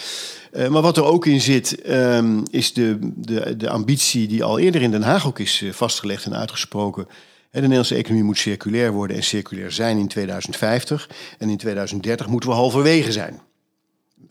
Eh, 0.52 0.68
maar 0.68 0.82
wat 0.82 0.96
er 0.96 1.04
ook 1.04 1.26
in 1.26 1.40
zit, 1.40 1.80
ehm, 1.82 2.40
is 2.50 2.72
de, 2.72 2.98
de, 3.00 3.56
de 3.56 3.70
ambitie 3.70 4.28
die 4.28 4.44
al 4.44 4.58
eerder 4.58 4.82
in 4.82 4.90
Den 4.90 5.02
Haag 5.02 5.26
ook 5.26 5.38
is 5.38 5.62
eh, 5.62 5.70
vastgelegd 5.70 6.24
en 6.24 6.36
uitgesproken. 6.36 7.06
De 7.50 7.60
Nederlandse 7.60 7.94
economie 7.94 8.24
moet 8.24 8.38
circulair 8.38 8.92
worden 8.92 9.16
en 9.16 9.22
circulair 9.22 9.72
zijn 9.72 9.98
in 9.98 10.08
2050. 10.08 11.08
En 11.38 11.48
in 11.48 11.56
2030 11.56 12.26
moeten 12.26 12.48
we 12.50 12.54
halverwege 12.54 13.12
zijn. 13.12 13.40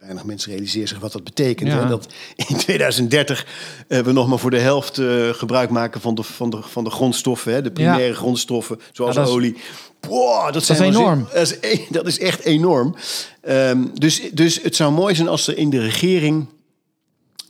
Weinig 0.03 0.23
mensen 0.23 0.51
realiseren 0.51 0.87
zich 0.87 0.99
wat 0.99 1.11
dat 1.11 1.23
betekent. 1.23 1.69
Ja. 1.71 1.79
Hè? 1.81 1.87
Dat 1.87 2.07
in 2.35 2.55
2030 2.57 3.45
eh, 3.87 3.99
we 3.99 4.11
nog 4.11 4.27
maar 4.27 4.39
voor 4.39 4.51
de 4.51 4.59
helft 4.59 4.97
eh, 4.97 5.29
gebruik 5.29 5.69
maken 5.69 6.01
van 6.01 6.15
de, 6.15 6.23
van 6.23 6.49
de, 6.49 6.61
van 6.61 6.83
de 6.83 6.89
grondstoffen, 6.89 7.53
hè? 7.53 7.61
de 7.61 7.71
primaire 7.71 8.13
grondstoffen, 8.15 8.79
zoals 8.91 9.15
Ja, 9.15 9.19
dat 9.21 9.29
is- 9.29 9.35
olie. 9.35 9.55
Boah, 9.99 10.53
dat, 10.53 10.63
zijn 10.63 10.81
is 10.89 10.95
enorm. 10.95 11.17
zin- 11.17 11.27
Dat 11.33 11.41
is, 11.41 11.57
e- 11.79 11.85
dat 11.89 12.07
is 12.07 12.19
echt 12.19 12.39
enorm. 12.43 12.95
Ehm, 13.41 13.83
dus, 13.93 14.21
dus 14.33 14.61
het 14.61 14.75
zou 14.75 14.91
mooi 14.93 15.15
zijn 15.15 15.27
als 15.27 15.47
er 15.47 15.57
in 15.57 15.69
de 15.69 15.79
regering. 15.79 16.45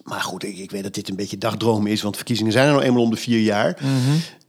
Maar 0.04 0.22
goed, 0.22 0.44
ik, 0.44 0.58
ik 0.58 0.72
weet 0.72 0.84
dat 0.84 0.94
dit 0.94 1.10
een 1.10 1.16
beetje 1.16 1.38
dagdroom 1.38 1.88
is, 1.88 2.02
want 2.02 2.16
verkiezingen 2.16 2.52
zijn 2.52 2.66
er 2.68 2.72
nou 2.74 2.84
eenmaal 2.84 3.04
om 3.04 3.10
de 3.10 3.16
vier 3.16 3.40
jaar. 3.42 3.78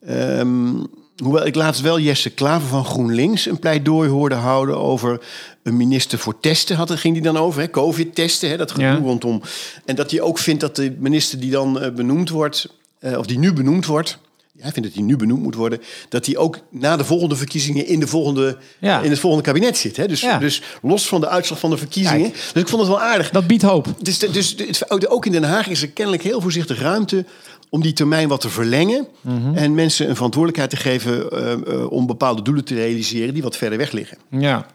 Ehm, 0.06 0.74
hoewel 1.22 1.46
ik 1.46 1.54
laatst 1.54 1.80
wel 1.80 1.98
Jesse 2.00 2.30
Klaver 2.30 2.68
van 2.68 2.84
GroenLinks 2.84 3.46
een 3.46 3.58
pleidooi 3.58 4.08
hoorde 4.08 4.34
houden 4.34 4.78
over 4.78 5.20
een 5.62 5.76
minister 5.76 6.18
voor 6.18 6.40
testen. 6.40 6.76
Had, 6.76 6.90
ging 6.90 7.14
die 7.14 7.22
dan 7.22 7.36
over, 7.36 7.60
hè? 7.60 7.70
COVID-testen, 7.70 8.48
hè? 8.48 8.56
dat 8.56 8.70
gedoe 8.70 8.86
Ja. 8.86 8.94
rondom. 8.94 9.42
En 9.84 9.94
dat 9.96 10.10
hij 10.10 10.20
ook 10.20 10.38
vindt 10.38 10.60
dat 10.60 10.76
de 10.76 10.96
minister 10.98 11.40
die 11.40 11.50
dan 11.50 11.80
eh, 11.80 11.92
benoemd 11.92 12.28
wordt, 12.28 12.68
eh, 12.98 13.18
of 13.18 13.26
die 13.26 13.38
nu 13.38 13.52
benoemd 13.52 13.86
wordt. 13.86 14.18
Hij 14.58 14.72
vindt 14.72 14.88
dat 14.88 14.96
hij 14.98 15.06
nu 15.06 15.16
benoemd 15.16 15.42
moet 15.42 15.54
worden. 15.54 15.80
Dat 16.08 16.26
hij 16.26 16.36
ook 16.36 16.58
na 16.70 16.96
de 16.96 17.04
volgende 17.04 17.36
verkiezingen 17.36 17.86
in, 17.86 18.00
de 18.00 18.06
volgende, 18.06 18.56
Ja. 18.78 19.00
in 19.00 19.10
het 19.10 19.18
volgende 19.20 19.44
kabinet 19.44 19.76
zit. 19.76 19.96
Hè? 19.96 20.06
Dus, 20.08 20.20
Ja. 20.20 20.38
dus 20.38 20.62
los 20.82 21.08
van 21.08 21.20
de 21.20 21.28
uitslag 21.28 21.58
van 21.58 21.70
de 21.70 21.76
verkiezingen. 21.76 22.30
Dus 22.30 22.62
ik 22.62 22.68
vond 22.68 22.80
het 22.82 22.90
wel 22.90 23.00
aardig. 23.00 23.30
Dat 23.30 23.46
biedt 23.46 23.62
hoop. 23.62 23.86
Dus, 24.02 24.18
dus 24.18 24.54
het- 24.58 25.08
ook 25.10 25.26
in 25.26 25.32
Den 25.32 25.42
Haag 25.44 25.68
is 25.68 25.82
er 25.82 25.88
kennelijk 25.90 26.22
heel 26.22 26.40
voorzichtig 26.40 26.80
ruimte 26.80 27.24
om 27.70 27.82
die 27.82 27.92
termijn 27.92 28.28
wat 28.28 28.40
te 28.40 28.48
verlengen. 28.48 29.06
Mhm. 29.20 29.54
En 29.54 29.74
mensen 29.74 30.08
een 30.08 30.14
verantwoordelijkheid 30.14 30.70
te 30.70 30.88
geven 30.88 31.30
eh, 31.30 31.52
eh, 31.52 31.90
om 31.92 32.06
bepaalde 32.06 32.42
doelen 32.42 32.64
te 32.64 32.74
realiseren 32.74 33.34
die 33.34 33.42
wat 33.42 33.56
verder 33.56 33.78
weg 33.78 33.92
liggen. 33.92 34.18
Ja. 34.30 34.66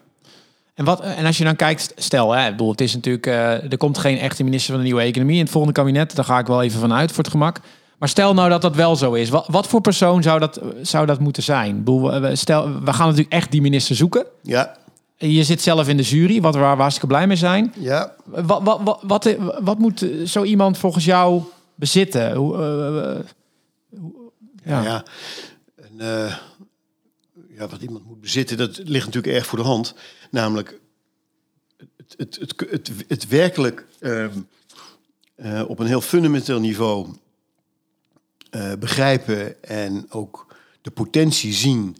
En, 0.74 0.86
wat, 0.86 1.02
en 1.02 1.26
als 1.26 1.38
je 1.38 1.44
dan 1.44 1.56
kijkt, 1.56 1.92
stel, 1.96 2.32
hè, 2.32 2.46
ik 2.46 2.52
bedoel, 2.52 2.72
het 2.72 2.82
is 2.82 2.94
natuurlijk, 2.94 3.26
eh, 3.28 3.72
er 3.72 3.78
komt 3.78 3.98
geen 3.98 4.18
echte 4.20 4.44
minister 4.44 4.70
van 4.72 4.80
de 4.82 4.86
nieuwe 4.86 5.02
economie 5.02 5.36
in 5.36 5.42
het 5.42 5.52
volgende 5.52 5.76
kabinet. 5.76 6.16
Daar 6.16 6.26
ga 6.26 6.40
ik 6.40 6.48
wel 6.48 6.62
even 6.64 6.80
van 6.80 6.94
uit 6.94 7.10
voor 7.12 7.24
het 7.24 7.32
gemak. 7.32 7.60
Maar 8.00 8.10
stel 8.10 8.34
nou 8.34 8.50
dat 8.50 8.62
dat 8.62 8.76
wel 8.76 8.96
zo 8.96 9.14
is. 9.14 9.30
Wat, 9.30 9.48
wat 9.48 9.68
voor 9.68 9.82
persoon 9.82 10.24
zou 10.24 10.40
dat, 10.40 10.62
zou 10.82 11.06
dat 11.06 11.20
moeten 11.20 11.44
zijn? 11.44 11.84
Stel, 12.34 12.82
we 12.84 12.94
gaan 12.94 13.08
natuurlijk 13.08 13.34
echt 13.34 13.52
die 13.52 13.62
minister 13.62 13.96
zoeken. 13.96 14.26
Ja, 14.42 14.78
Je 15.18 15.44
zit 15.44 15.62
zelf 15.62 15.88
in 15.88 15.98
de 15.98 16.04
jury, 16.04 16.42
wat 16.42 16.56
we 16.56 16.60
hartstikke 16.62 17.08
blij 17.08 17.28
mee 17.28 17.38
zijn. 17.38 17.74
ja. 17.78 18.16
Wat, 18.26 18.64
wat, 18.64 18.82
wat, 18.84 19.00
wat, 19.04 19.36
wat 19.62 19.80
moet 19.80 20.06
zo 20.26 20.44
iemand 20.44 20.78
volgens 20.78 21.06
jou 21.06 21.42
bezitten? 21.76 22.36
Hoe, 22.36 22.56
eh, 22.58 23.12
eh, 23.12 23.20
hoe- 24.00 24.14
ja. 24.64 24.82
ja. 24.82 25.04
En, 25.76 25.92
eh, 25.98 26.36
ja, 27.58 27.68
wat 27.68 27.82
iemand 27.82 28.06
moet 28.06 28.22
bezitten, 28.22 28.58
dat 28.58 28.78
ligt 28.84 29.06
natuurlijk 29.06 29.34
erg 29.36 29.46
voor 29.46 29.58
de 29.60 29.66
hand. 29.66 29.96
Namelijk 30.32 30.80
het, 31.98 32.14
het, 32.18 32.38
het, 32.40 32.70
het, 32.72 32.92
het 33.08 33.28
werkelijk 33.28 33.86
ehm, 34.00 34.32
eh, 35.36 35.64
op 35.68 35.80
een 35.80 35.88
heel 35.88 36.02
fundamenteel 36.02 36.60
niveau 36.60 37.08
eh, 38.50 38.72
begrijpen 38.80 39.64
en 39.64 40.06
ook 40.10 40.56
de 40.82 40.92
potentie 40.92 41.54
zien 41.54 41.96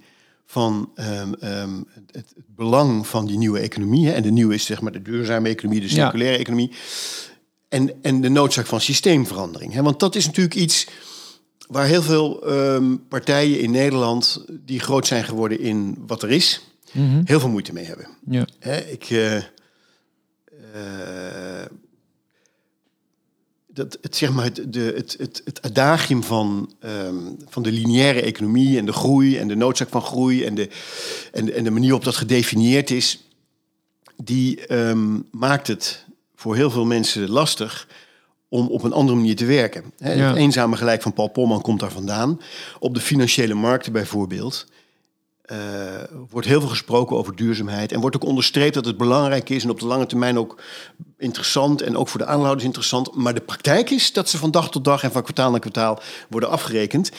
van 0.46 0.92
ehm, 0.96 1.34
ehm, 1.34 1.76
het, 1.94 2.12
het 2.12 2.34
belang 2.56 3.08
van 3.08 3.26
die 3.26 3.38
nieuwe 3.38 3.60
economie. 3.60 4.08
Hè. 4.08 4.12
En 4.14 4.24
de 4.24 4.32
nieuwe 4.32 4.54
is 4.54 4.66
zeg 4.66 4.82
maar 4.82 4.92
de 4.92 5.02
duurzame 5.02 5.50
economie, 5.50 5.80
de 5.82 5.88
Ja. 5.88 5.92
circulaire 6.04 6.38
economie. 6.38 6.72
En, 7.70 7.92
en 8.02 8.22
de 8.22 8.30
noodzaak 8.30 8.66
van 8.66 8.82
systeemverandering. 8.82 9.74
Hè. 9.74 9.82
Want 9.82 10.00
dat 10.00 10.16
is 10.16 10.26
natuurlijk 10.26 10.56
iets 10.56 10.88
waar 11.68 11.86
heel 11.86 12.02
veel 12.02 12.48
ehm, 12.48 12.96
partijen 13.10 13.60
in 13.60 13.72
Nederland 13.72 14.46
die 14.66 14.80
groot 14.80 15.08
zijn 15.08 15.24
geworden 15.24 15.60
in 15.60 15.98
wat 16.08 16.24
er 16.24 16.32
is, 16.32 16.64
Mhm. 16.92 17.22
heel 17.26 17.40
veel 17.40 17.50
moeite 17.50 17.74
mee 17.74 17.86
hebben. 17.86 18.08
Ja. 18.30 18.48
Hè, 18.60 18.78
ik, 18.78 19.04
eh, 19.10 19.36
eh, 20.74 21.66
dat, 23.80 23.98
het, 24.02 24.16
zeg 24.16 24.34
maar, 24.34 24.44
het, 24.44 24.74
de, 24.74 24.94
het, 24.96 25.16
het, 25.20 25.42
het 25.44 25.62
adagium 25.62 26.24
van, 26.24 26.74
ehm, 26.80 27.16
van 27.48 27.64
de 27.64 27.72
lineaire 27.72 28.22
economie 28.22 28.78
en 28.78 28.86
de 28.86 28.94
groei 28.94 29.38
en 29.38 29.48
de 29.48 29.56
noodzaak 29.56 29.90
van 29.90 30.02
groei 30.02 30.44
en 30.44 30.56
de, 30.56 30.70
en 31.32 31.46
de, 31.46 31.54
en 31.54 31.64
de 31.64 31.72
manier 31.72 31.90
waarop 31.90 32.06
dat 32.06 32.16
gedefinieerd 32.16 32.92
is, 32.92 33.24
die 34.24 34.66
ehm, 34.66 35.20
maakt 35.32 35.68
het 35.68 36.06
voor 36.36 36.56
heel 36.56 36.70
veel 36.70 36.86
mensen 36.86 37.30
lastig 37.30 37.88
om 38.48 38.68
op 38.68 38.84
een 38.84 38.94
andere 38.94 39.18
manier 39.18 39.36
te 39.36 39.46
werken. 39.46 39.84
Ja. 39.98 40.08
Het 40.08 40.36
eenzame 40.36 40.78
gelijk 40.78 41.02
van 41.02 41.14
Paul 41.14 41.28
Polman 41.28 41.62
komt 41.62 41.80
daar 41.80 41.92
vandaan. 41.92 42.40
Op 42.80 42.94
de 42.94 43.02
financiële 43.02 43.54
markten 43.54 43.92
bijvoorbeeld 43.92 44.68
eh, 45.50 45.58
wordt 46.30 46.48
heel 46.48 46.60
veel 46.60 46.70
gesproken 46.70 47.18
over 47.18 47.36
duurzaamheid. 47.36 47.92
En 47.92 48.00
wordt 48.00 48.16
ook 48.16 48.26
onderstreept 48.26 48.74
dat 48.74 48.86
het 48.86 48.98
belangrijk 48.98 49.50
is 49.50 49.64
en 49.64 49.70
op 49.70 49.80
de 49.80 49.86
lange 49.86 50.06
termijn 50.06 50.38
ook 50.38 50.62
interessant 51.18 51.82
en 51.82 51.98
ook 51.98 52.08
voor 52.08 52.20
de 52.20 52.26
aanhouders 52.26 52.64
interessant. 52.64 53.16
Maar 53.16 53.34
de 53.34 53.42
praktijk 53.42 53.90
is 53.90 54.14
dat 54.14 54.30
ze 54.30 54.38
van 54.38 54.52
dag 54.52 54.72
tot 54.72 54.84
dag 54.84 55.04
en 55.04 55.12
van 55.12 55.22
kwartaal 55.22 55.52
naar 55.52 55.60
kwartaal 55.60 56.02
worden 56.30 56.50
afgerekend. 56.50 57.12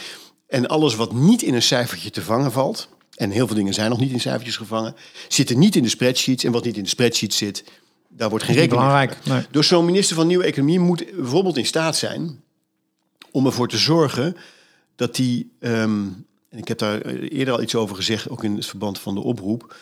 En 0.46 0.66
alles 0.68 0.94
wat 0.94 1.12
niet 1.12 1.42
in 1.42 1.54
een 1.54 1.62
cijfertje 1.62 2.10
te 2.10 2.22
vangen 2.22 2.52
valt, 2.52 2.88
en 3.14 3.30
heel 3.30 3.46
veel 3.46 3.56
dingen 3.56 3.74
zijn 3.74 3.90
nog 3.90 3.98
niet 3.98 4.12
in 4.12 4.20
cijfertjes 4.20 4.56
gevangen, 4.56 4.94
zitten 5.28 5.58
niet 5.58 5.76
in 5.76 5.82
de 5.82 5.88
spreadsheets. 5.88 6.44
En 6.44 6.52
wat 6.52 6.64
niet 6.64 6.76
in 6.76 6.82
de 6.82 6.88
spreadsheet 6.88 7.34
zit, 7.34 7.64
daar 8.08 8.28
wordt 8.30 8.44
geen 8.44 8.54
rekening 8.54 8.82
mee 8.82 8.90
belangrijk. 8.90 9.26
Nee. 9.26 9.46
dus 9.50 9.68
zo'n 9.68 9.84
minister 9.84 10.16
van 10.16 10.26
Nieuwe 10.26 10.44
Economie 10.44 10.78
moet 10.78 11.04
bijvoorbeeld 11.16 11.56
in 11.56 11.66
staat 11.66 11.96
zijn 11.96 12.42
om 13.30 13.46
ervoor 13.46 13.68
te 13.68 13.78
zorgen 13.78 14.36
dat 14.96 15.14
die, 15.14 15.52
en 16.50 16.58
ik 16.58 16.68
heb 16.68 16.78
daar 16.78 17.00
eerder 17.06 17.54
al 17.54 17.62
iets 17.62 17.74
over 17.74 17.96
gezegd, 17.96 18.28
ook 18.30 18.44
in 18.44 18.56
het 18.56 18.66
verband 18.66 18.98
van 18.98 19.14
de 19.14 19.20
oproep. 19.20 19.76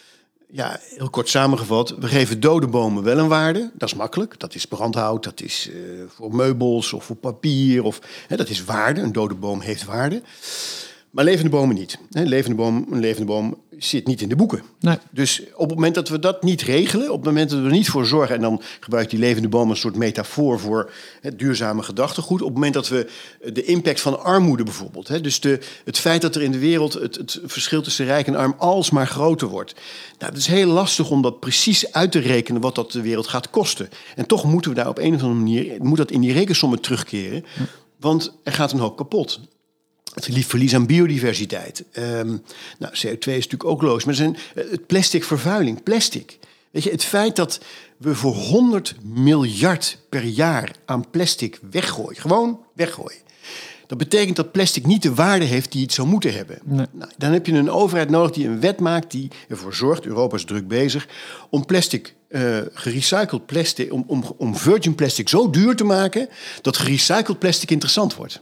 Ja, 0.51 0.81
heel 0.97 1.11
kort 1.11 1.29
samengevat, 1.29 1.95
we 1.99 2.07
geven 2.07 2.41
dode 2.41 2.67
bomen 2.67 3.03
wel 3.03 3.19
een 3.19 3.29
waarde. 3.29 3.71
Dat 3.75 3.89
is 3.89 3.95
makkelijk. 3.95 4.41
Dat 4.41 4.55
is 4.55 4.67
brandhout, 4.67 5.25
dat 5.25 5.41
is 5.41 5.71
eh, 5.71 5.79
voor 6.09 6.35
meubels 6.35 6.93
of 6.93 7.05
voor 7.05 7.17
papier. 7.17 7.83
Of, 7.83 8.01
hè, 8.27 8.37
dat 8.37 8.49
is 8.49 8.65
waarde. 8.65 9.01
Een 9.01 9.13
dode 9.13 9.35
boom 9.35 9.61
heeft 9.61 9.85
waarde. 9.85 10.23
Maar 11.11 11.25
levende 11.25 11.51
bomen 11.51 11.75
niet. 11.75 11.99
Levende 12.11 12.57
boom, 12.57 12.87
een 12.91 13.01
levende 13.01 13.27
boom 13.27 13.63
zit 13.79 14.07
niet 14.07 14.21
in 14.21 14.29
de 14.29 14.37
boeken. 14.37 14.63
Nee. 14.81 14.97
Dus 15.11 15.43
op 15.55 15.69
het 15.69 15.75
moment 15.75 15.95
dat 15.95 16.09
we 16.09 16.19
dat 16.19 16.43
niet 16.43 16.63
regelen, 16.63 17.11
op 17.11 17.17
het 17.17 17.25
moment 17.25 17.51
dat 17.51 17.59
we 17.59 17.65
er 17.65 17.71
niet 17.71 17.91
voor 17.91 18.07
zorgen, 18.07 18.35
en 18.35 18.41
dan 18.41 18.63
gebruikt 18.81 19.11
die 19.11 19.19
levende 19.19 19.49
boom 19.49 19.71
een 19.71 19.77
soort 19.77 19.97
metafoor 19.97 20.61
voor 20.61 20.91
het 21.21 21.39
duurzame 21.39 21.83
gedachtegoed. 21.83 22.41
Op 22.41 22.47
het 22.47 22.55
moment 22.55 22.75
dat 22.75 22.89
we 22.89 23.07
de 23.53 23.65
impact 23.65 24.01
van 24.01 24.23
armoede 24.23 24.63
bijvoorbeeld, 24.63 25.09
hè, 25.09 25.21
dus 25.21 25.41
de, 25.41 25.61
het 25.85 25.99
feit 25.99 26.23
dat 26.23 26.35
er 26.35 26.43
in 26.43 26.53
de 26.53 26.59
wereld 26.59 26.93
het, 26.93 27.17
het 27.17 27.41
verschil 27.45 27.83
tussen 27.83 28.07
rijk 28.07 28.27
en 28.27 28.37
arm 28.37 28.55
alsmaar 28.59 29.07
groter 29.07 29.49
wordt. 29.49 29.75
Nou, 30.19 30.33
het 30.33 30.41
is 30.41 30.47
heel 30.47 30.69
lastig 30.69 31.11
om 31.11 31.23
dat 31.23 31.41
precies 31.41 31.93
uit 31.93 32.13
te 32.13 32.19
rekenen 32.19 32.61
wat 32.61 32.75
dat 32.75 32.93
de 32.93 33.03
wereld 33.03 33.27
gaat 33.27 33.51
kosten. 33.51 33.89
En 34.17 34.27
toch 34.27 34.45
moeten 34.45 34.71
we 34.71 34.77
daar 34.77 34.89
op 34.89 34.99
een 34.99 35.15
of 35.15 35.23
andere 35.23 35.41
manier, 35.41 35.77
moet 35.79 35.99
dat 35.99 36.11
in 36.11 36.21
die 36.21 36.33
rekensommen 36.33 36.81
terugkeren, 36.81 37.45
want 38.01 38.39
er 38.43 38.53
gaat 38.53 38.73
een 38.73 38.79
hoop 38.79 38.97
kapot. 38.97 39.41
Het 40.15 40.25
verlie- 40.25 40.47
verlies 40.47 40.75
aan 40.75 40.87
biodiversiteit. 40.87 41.85
Ehm, 41.93 42.37
nou, 42.79 42.93
CO2 42.93 43.37
is 43.37 43.45
natuurlijk 43.45 43.65
ook 43.65 43.83
loos. 43.83 44.05
Maar 44.05 44.15
zijn, 44.15 44.37
het 44.55 44.87
plastic 44.87 45.25
vervuiling, 45.25 45.83
plastic. 45.83 46.39
Weet 46.71 46.83
je, 46.83 46.91
het 46.91 47.05
feit 47.05 47.37
dat 47.37 47.61
we 47.97 48.15
voor 48.15 48.35
100 48.35 48.95
miljard 49.03 49.99
per 50.09 50.25
jaar 50.25 50.73
aan 50.85 51.11
plastic 51.11 51.59
weggooien, 51.71 52.21
gewoon 52.21 52.61
weggooien. 52.75 53.27
Dat 53.87 53.99
betekent 53.99 54.37
dat 54.37 54.53
plastic 54.53 54.87
niet 54.87 55.03
de 55.03 55.15
waarde 55.15 55.45
heeft 55.45 55.73
die 55.73 55.83
het 55.83 55.93
zou 55.93 56.09
moeten 56.09 56.35
hebben. 56.35 56.59
Nee. 56.65 56.87
Nou, 56.93 57.11
dan 57.17 57.33
heb 57.33 57.47
je 57.47 57.53
een 57.53 57.71
overheid 57.71 58.11
nodig 58.11 58.31
die 58.31 58.47
een 58.47 58.61
wet 58.61 58.81
maakt 58.81 59.11
die 59.11 59.31
ervoor 59.49 59.75
zorgt, 59.75 60.07
Europa 60.07 60.37
is 60.37 60.45
druk 60.45 60.69
bezig, 60.69 61.09
om 61.51 61.67
plastic, 61.67 62.15
eh, 62.29 62.59
gerecycled 62.73 63.47
plastic, 63.47 63.93
om, 63.93 64.05
om, 64.07 64.35
om 64.37 64.57
virgin 64.57 64.95
plastic 64.95 65.29
zo 65.29 65.51
duur 65.51 65.77
te 65.77 65.85
maken 65.85 66.29
dat 66.63 66.77
gerecycled 66.77 67.39
plastic 67.39 67.71
interessant 67.71 68.15
wordt. 68.15 68.41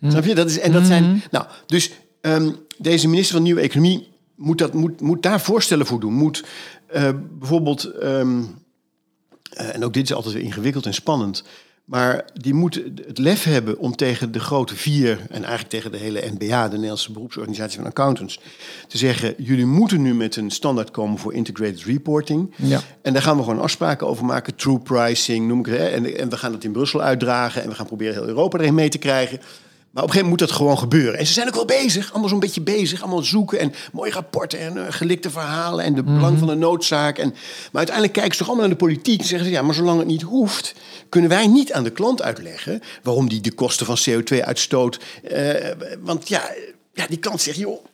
Snap 0.00 0.24
je? 0.24 0.34
Dat 0.34 0.50
is, 0.50 0.58
en 0.58 0.72
dat 0.72 0.86
zijn. 0.86 1.22
Nou, 1.30 1.46
dus 1.66 1.90
ehm, 2.20 2.50
deze 2.78 3.08
minister 3.08 3.34
van 3.34 3.42
Nieuwe 3.42 3.60
Economie 3.60 4.08
moet, 4.34 4.58
dat, 4.58 4.74
moet, 4.74 5.00
moet 5.00 5.22
daar 5.22 5.40
voorstellen 5.40 5.86
voor 5.86 6.00
doen. 6.00 6.12
Moet 6.12 6.44
eh, 6.86 7.10
bijvoorbeeld. 7.38 7.84
ehm, 7.84 8.42
eh, 9.50 9.74
en 9.74 9.84
ook 9.84 9.94
dit 9.94 10.02
is 10.04 10.14
altijd 10.14 10.34
weer 10.34 10.42
ingewikkeld 10.42 10.86
en 10.86 10.94
spannend. 10.94 11.44
Maar 11.86 12.24
die 12.34 12.54
moet 12.54 12.82
het 13.06 13.18
lef 13.18 13.44
hebben 13.44 13.78
om 13.78 13.96
tegen 13.96 14.32
de 14.32 14.40
grote 14.40 14.76
vier... 14.76 15.20
en 15.28 15.44
eigenlijk 15.44 15.68
tegen 15.68 15.92
de 15.92 15.98
hele 15.98 16.20
NBA, 16.20 16.64
de 16.64 16.74
Nederlandse 16.74 17.12
beroepsorganisatie 17.12 17.78
van 17.78 17.86
accountants... 17.86 18.40
te 18.88 18.98
zeggen, 18.98 19.34
jullie 19.38 19.66
moeten 19.66 20.02
nu 20.02 20.14
met 20.14 20.36
een 20.36 20.50
standaard 20.50 20.90
komen 20.90 21.18
voor 21.18 21.34
integrated 21.34 21.82
reporting. 21.84 22.54
Ja. 22.56 22.80
En 23.02 23.12
daar 23.12 23.22
gaan 23.22 23.36
we 23.36 23.42
gewoon 23.42 23.60
afspraken 23.60 24.06
over 24.06 24.24
maken. 24.24 24.54
True 24.54 24.78
pricing, 24.78 25.48
noem 25.48 25.58
ik 25.58 25.66
het. 25.66 25.78
Hè? 25.78 25.86
En, 25.86 26.18
en 26.18 26.28
we 26.28 26.36
gaan 26.36 26.52
het 26.52 26.64
in 26.64 26.72
Brussel 26.72 27.00
uitdragen... 27.00 27.62
en 27.62 27.68
we 27.68 27.74
gaan 27.74 27.86
proberen 27.86 28.14
heel 28.14 28.26
Europa 28.26 28.58
erin 28.58 28.74
mee 28.74 28.88
te 28.88 28.98
krijgen... 28.98 29.40
Maar 29.96 30.04
op 30.04 30.10
een 30.10 30.16
gegeven 30.16 30.36
moment 30.36 30.50
moet 30.50 30.58
dat 30.58 30.66
gewoon 30.66 30.90
gebeuren. 30.90 31.18
En 31.18 31.26
ze 31.26 31.32
zijn 31.32 31.48
ook 31.48 31.54
wel 31.54 31.64
bezig, 31.64 32.10
allemaal 32.10 32.28
zo'n 32.28 32.40
beetje 32.40 32.60
bezig. 32.60 33.02
Allemaal 33.02 33.22
zoeken 33.22 33.58
en 33.58 33.74
mooie 33.92 34.12
rapporten 34.12 34.58
en 34.58 34.86
eh, 34.86 34.92
gelikte 34.92 35.30
verhalen... 35.30 35.84
en 35.84 35.94
de 35.94 36.02
belang 36.02 36.38
van 36.38 36.48
de 36.48 36.54
noodzaak. 36.54 37.18
En, 37.18 37.28
maar 37.28 37.70
uiteindelijk 37.72 38.14
kijken 38.14 38.32
ze 38.32 38.38
toch 38.38 38.48
allemaal 38.48 38.66
naar 38.66 38.78
de 38.78 38.84
politiek... 38.84 39.20
en 39.20 39.26
zeggen 39.26 39.48
ze, 39.48 39.54
ja, 39.54 39.62
maar 39.62 39.74
zolang 39.74 39.98
het 39.98 40.06
niet 40.06 40.22
hoeft... 40.22 40.74
kunnen 41.08 41.30
wij 41.30 41.46
niet 41.46 41.72
aan 41.72 41.84
de 41.84 41.90
klant 41.90 42.22
uitleggen... 42.22 42.80
waarom 43.02 43.28
die 43.28 43.40
de 43.40 43.52
kosten 43.52 43.86
van 43.86 43.98
CO2-uitstoot... 44.10 45.00
eh, 45.22 45.70
want 46.00 46.28
ja, 46.28 46.50
ja, 46.94 47.06
die 47.06 47.18
klant 47.18 47.40
zegt, 47.40 47.56
joh... 47.56 47.84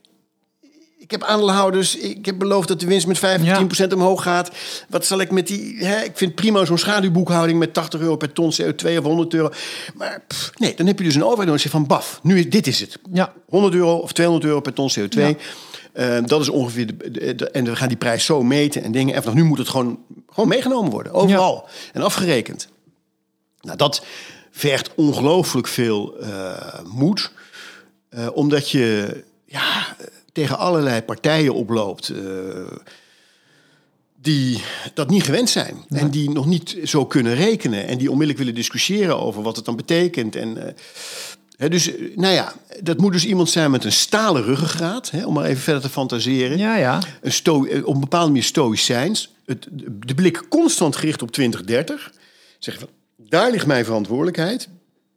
Ik 1.13 1.21
heb 1.21 1.29
aandeelhouders, 1.29 1.97
ik 1.97 2.27
heb 2.27 2.39
beloofd 2.39 2.69
dat 2.69 2.81
de 2.81 2.87
winst 2.87 3.07
met 3.07 3.19
15% 3.89 3.93
omhoog 3.93 4.23
gaat. 4.23 4.51
Wat 4.89 5.07
zal 5.07 5.21
ik 5.21 5.31
met 5.31 5.47
die... 5.47 5.77
Hè? 5.85 6.03
Ik 6.03 6.11
vind 6.15 6.35
prima 6.35 6.65
zo'n 6.65 6.79
schaduwboekhouding 6.79 7.59
met 7.59 7.75
80 7.75 8.01
euro 8.01 8.17
per 8.17 8.33
ton 8.33 8.53
CO2 8.63 8.97
of 8.99 9.05
100 9.05 9.35
euro. 9.35 9.51
Maar 9.95 10.23
pff, 10.29 10.51
nee, 10.59 10.75
dan 10.75 10.87
heb 10.87 10.99
je 10.99 11.05
dus 11.05 11.15
een 11.15 11.25
overheid 11.25 11.49
nodig 11.49 11.71
van... 11.71 11.87
Baf, 11.87 12.21
nu 12.23 12.39
is, 12.39 12.51
dit 12.51 12.67
is 12.67 12.81
het. 12.81 12.99
Ja. 13.13 13.33
100 13.49 13.75
euro 13.75 13.97
of 13.97 14.13
200 14.13 14.47
euro 14.49 14.61
per 14.61 14.73
ton 14.73 14.91
CO2. 15.01 15.09
Ja. 15.21 15.35
Eh, 15.93 16.19
dat 16.25 16.41
is 16.41 16.49
ongeveer 16.49 16.87
de, 16.87 17.11
de- 17.11 17.35
de- 17.35 17.51
En 17.51 17.65
we 17.65 17.77
gaan 17.77 17.89
die 17.89 17.97
prijs 17.97 18.25
zo 18.25 18.43
meten 18.43 18.83
en 18.83 18.93
dingen. 18.93 19.15
En 19.15 19.23
vanaf 19.23 19.37
nu 19.37 19.45
moet 19.45 19.59
het 19.59 19.69
gewoon, 19.69 19.99
gewoon 20.31 20.49
meegenomen 20.49 20.91
worden. 20.91 21.13
Overal. 21.13 21.69
En 21.93 22.03
afgerekend. 22.03 22.69
Nou, 23.61 23.77
dat 23.77 24.05
vergt 24.51 24.91
ongelooflijk 24.95 25.67
veel 25.67 26.17
eh, 26.21 26.53
moed. 26.85 27.33
Eh, 28.09 28.27
omdat 28.35 28.71
je 28.71 29.23
ja, 29.47 29.97
tegen 30.33 30.59
allerlei 30.59 31.03
partijen 31.03 31.55
oploopt. 31.55 32.09
eh, 32.09 32.77
die 34.23 34.63
dat 34.95 35.11
niet 35.11 35.23
gewend 35.23 35.51
zijn. 35.51 35.85
En 35.89 36.11
die 36.11 36.31
nog 36.31 36.47
niet 36.47 36.77
zo 36.85 37.07
kunnen 37.07 37.35
rekenen. 37.35 37.87
En 37.87 37.99
die 37.99 38.11
onmiddellijk 38.11 38.39
willen 38.39 38.55
discussiëren 38.55 39.21
over 39.21 39.43
wat 39.43 39.57
het 39.57 39.65
dan 39.65 39.77
betekent. 39.77 40.37
En, 40.37 40.67
eh, 40.67 40.75
hè, 41.57 41.69
dus, 41.69 41.95
eh, 41.95 42.17
nou 42.17 42.35
ja, 42.35 42.55
dat 42.83 42.99
moet 42.99 43.13
dus 43.13 43.27
iemand 43.27 43.51
zijn 43.51 43.71
met 43.71 43.85
een 43.85 43.93
stalen 43.93 44.43
ruggengraat. 44.43 45.11
Hè, 45.11 45.27
om 45.27 45.35
maar 45.35 45.45
even 45.45 45.63
verder 45.63 45.83
te 45.83 45.89
fantaseren. 45.89 46.59
Ja, 46.59 46.77
ja. 46.77 47.03
Een 47.21 47.33
sto 47.33 47.59
op 47.85 47.95
een 47.95 48.01
bepaalde 48.01 48.27
manier 48.27 48.43
stoïcijns. 48.43 49.33
Het, 49.47 49.67
de 50.07 50.15
blik 50.15 50.43
constant 50.49 50.97
gericht 50.97 51.23
op 51.23 51.31
2030. 51.31 52.13
Zeggen 52.59 52.87
van, 52.87 52.93
daar 53.29 53.51
ligt 53.51 53.67
mijn 53.67 53.85
verantwoordelijkheid. 53.85 54.69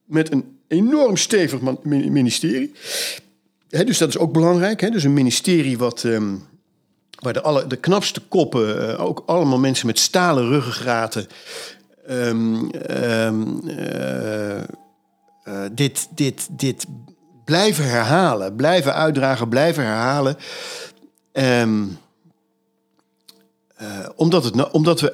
Met 0.06 0.32
een 0.32 0.58
enorm 0.68 1.18
stevig 1.18 1.60
ministerie. 1.84 2.74
Hè, 3.70 3.84
dus 3.84 3.98
dat 3.98 4.10
is 4.10 4.18
ook 4.18 4.34
belangrijk. 4.34 4.82
Hè? 4.82 4.90
Dus 4.90 5.04
een 5.04 5.14
ministerie 5.14 5.78
wat, 5.78 6.04
ehm, 6.04 6.36
waar 7.20 7.34
de, 7.34 7.42
alle, 7.42 7.68
de 7.68 7.76
knapste 7.76 8.22
koppen, 8.22 8.90
eh, 8.90 9.06
ook 9.06 9.24
allemaal 9.26 9.60
mensen 9.60 9.88
met 9.88 10.00
stalen 10.00 10.48
ruggengraten, 10.48 11.28
ehm, 12.06 12.70
eh, 12.70 14.58
eh, 14.58 15.64
dit, 15.72 16.08
dit, 16.16 16.48
dit 16.52 16.86
blijven 17.46 17.90
herhalen, 17.90 18.56
blijven 18.56 18.94
uitdragen, 18.94 19.50
blijven 19.50 19.84
herhalen. 19.84 20.38
Ehm, 21.32 21.84
eh, 23.76 24.10
omdat, 24.16 24.44
het, 24.44 24.56
nou- 24.56 24.70
omdat, 24.72 25.02
we, 25.02 25.14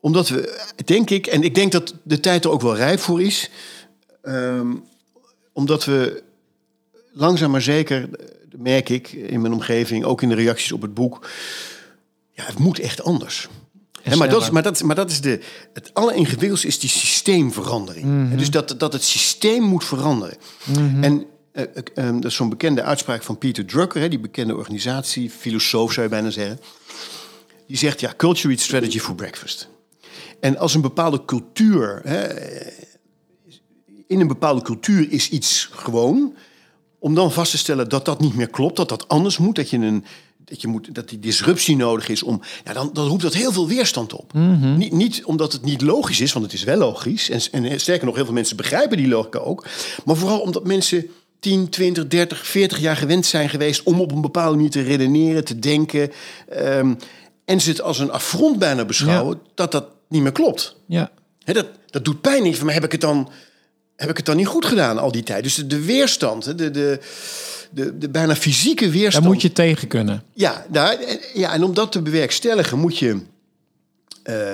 omdat 0.00 0.28
we, 0.28 0.62
denk 0.84 1.10
ik, 1.10 1.26
en 1.26 1.42
ik 1.42 1.54
denk 1.54 1.72
dat 1.72 1.94
de 2.02 2.20
tijd 2.20 2.44
er 2.44 2.50
ook 2.50 2.60
wel 2.60 2.76
rijp 2.76 3.00
voor 3.00 3.22
is, 3.22 3.50
ehm, 4.22 4.74
omdat 5.52 5.84
we 5.84 6.22
langzaam 7.16 7.50
maar 7.50 7.62
zeker, 7.62 8.02
eh, 8.02 8.26
merk 8.56 8.88
ik 8.88 9.12
in 9.12 9.40
mijn 9.40 9.52
omgeving, 9.52 10.04
ook 10.04 10.22
in 10.22 10.28
de 10.28 10.34
reacties 10.34 10.72
op 10.72 10.82
het 10.82 10.94
boek, 10.94 11.28
ja, 12.32 12.44
het 12.44 12.58
moet 12.58 12.78
echt 12.78 13.02
anders. 13.02 13.48
Maar, 14.14 14.28
dat 14.28 14.42
is, 14.42 14.50
maar, 14.50 14.62
dat, 14.62 14.82
maar 14.82 14.94
dat 14.94 15.10
is 15.10 15.20
de. 15.20 15.40
Het 15.72 15.94
alleringewikkeldste 15.94 16.66
is 16.66 16.78
die 16.78 16.90
systeemverandering. 16.90 18.30
Hè, 18.30 18.36
Dus 18.36 18.50
dat, 18.50 18.74
dat 18.78 18.92
het 18.92 19.04
systeem 19.04 19.62
moet 19.62 19.84
veranderen. 19.84 20.36
En 21.00 21.26
eh, 21.56 21.62
eh, 21.62 22.08
eh, 22.08 22.14
dat 22.14 22.24
is 22.24 22.34
zo'n 22.34 22.48
bekende 22.48 22.82
uitspraak 22.82 23.22
van 23.22 23.38
Peter 23.38 23.64
Drucker, 23.66 24.00
hè, 24.00 24.08
die 24.08 24.18
bekende 24.18 24.56
organisatie, 24.56 25.30
filosoof 25.30 25.92
zou 25.92 26.06
je 26.06 26.12
bijna 26.12 26.30
zeggen. 26.30 26.60
Die 27.66 27.76
zegt: 27.76 28.00
ja, 28.00 28.14
culture 28.16 28.52
eats 28.52 28.64
strategy 28.64 28.98
for 28.98 29.14
breakfast. 29.14 29.68
En 30.40 30.58
als 30.58 30.74
een 30.74 30.80
bepaalde 30.80 31.24
cultuur, 31.24 32.00
hè, 32.04 32.26
in 34.06 34.20
een 34.20 34.26
bepaalde 34.26 34.62
cultuur 34.62 35.12
is 35.12 35.28
iets 35.28 35.68
gewoon, 35.72 36.34
om 36.98 37.14
dan 37.14 37.32
vast 37.32 37.50
te 37.50 37.58
stellen 37.58 37.88
dat 37.88 38.04
dat 38.04 38.20
niet 38.20 38.34
meer 38.34 38.48
klopt, 38.48 38.76
dat 38.76 38.88
dat 38.88 39.08
anders 39.08 39.38
moet, 39.38 39.56
dat 39.56 39.70
je 39.70 39.76
een 39.76 40.04
dat, 40.46 40.60
je 40.60 40.68
moet, 40.68 40.94
dat 40.94 41.08
die 41.08 41.18
disruptie 41.18 41.76
nodig 41.76 42.08
is 42.08 42.22
om. 42.22 42.40
Ja, 42.64 42.72
dan, 42.72 42.90
dan 42.92 43.08
roept 43.08 43.22
dat 43.22 43.34
heel 43.34 43.52
veel 43.52 43.68
weerstand 43.68 44.12
op. 44.12 44.32
niet, 44.76 44.92
niet 44.92 45.24
omdat 45.24 45.52
het 45.52 45.62
niet 45.62 45.80
logisch 45.80 46.20
is, 46.20 46.32
want 46.32 46.44
het 46.44 46.54
is 46.54 46.64
wel 46.64 46.76
logisch. 46.76 47.30
En, 47.30 47.64
en 47.64 47.80
sterker 47.80 48.06
nog, 48.06 48.14
heel 48.14 48.24
veel 48.24 48.34
mensen 48.34 48.56
begrijpen 48.56 48.96
die 48.96 49.08
logica 49.08 49.38
ook. 49.38 49.66
Maar 50.04 50.16
vooral 50.16 50.40
omdat 50.40 50.66
mensen 50.66 51.06
10, 51.40 51.68
20, 51.68 52.06
30, 52.06 52.46
40 52.46 52.78
jaar 52.78 52.96
gewend 52.96 53.26
zijn 53.26 53.48
geweest 53.48 53.82
om 53.82 54.00
op 54.00 54.12
een 54.12 54.20
bepaalde 54.20 54.56
manier 54.56 54.70
te 54.70 54.82
redeneren, 54.82 55.44
te 55.44 55.58
denken. 55.58 56.12
ehm, 56.48 56.94
en 57.44 57.60
ze 57.60 57.70
het 57.70 57.80
als 57.80 57.98
een 57.98 58.10
affront 58.10 58.58
bijna 58.58 58.84
beschouwen 58.84 59.40
dat 59.54 59.72
dat 59.72 59.86
niet 60.08 60.22
meer 60.22 60.32
klopt. 60.32 60.76
Ja. 60.86 61.10
Dat, 61.44 61.66
dat 61.90 62.04
doet 62.04 62.20
pijn. 62.20 62.54
Van, 62.54 62.64
maar 62.64 62.74
heb 62.74 62.84
ik 62.84 62.92
het 62.92 63.00
dan, 63.00 63.30
heb 63.96 64.10
ik 64.10 64.16
het 64.16 64.26
dan 64.26 64.36
niet 64.36 64.46
goed 64.46 64.66
gedaan 64.66 64.98
al 64.98 65.12
die 65.12 65.22
tijd? 65.22 65.42
Dus 65.42 65.54
de, 65.54 65.66
de 65.66 65.84
weerstand, 65.84 66.44
de, 66.58 66.70
de, 66.70 66.98
de, 67.70 67.98
de 67.98 68.08
bijna 68.08 68.36
fysieke 68.36 68.84
Daar 68.84 68.92
weerstand. 68.92 69.24
moet 69.26 69.42
je 69.42 69.52
tegen 69.52 69.88
kunnen. 69.88 70.22
Ja, 70.32 70.66
daar, 70.70 70.92
en- 70.98 71.18
ja, 71.34 71.52
en 71.52 71.62
om 71.64 71.74
dat 71.74 71.92
te 71.92 72.02
bewerkstelligen 72.02 72.78
moet 72.78 72.98
je 72.98 73.20
eh, 74.22 74.52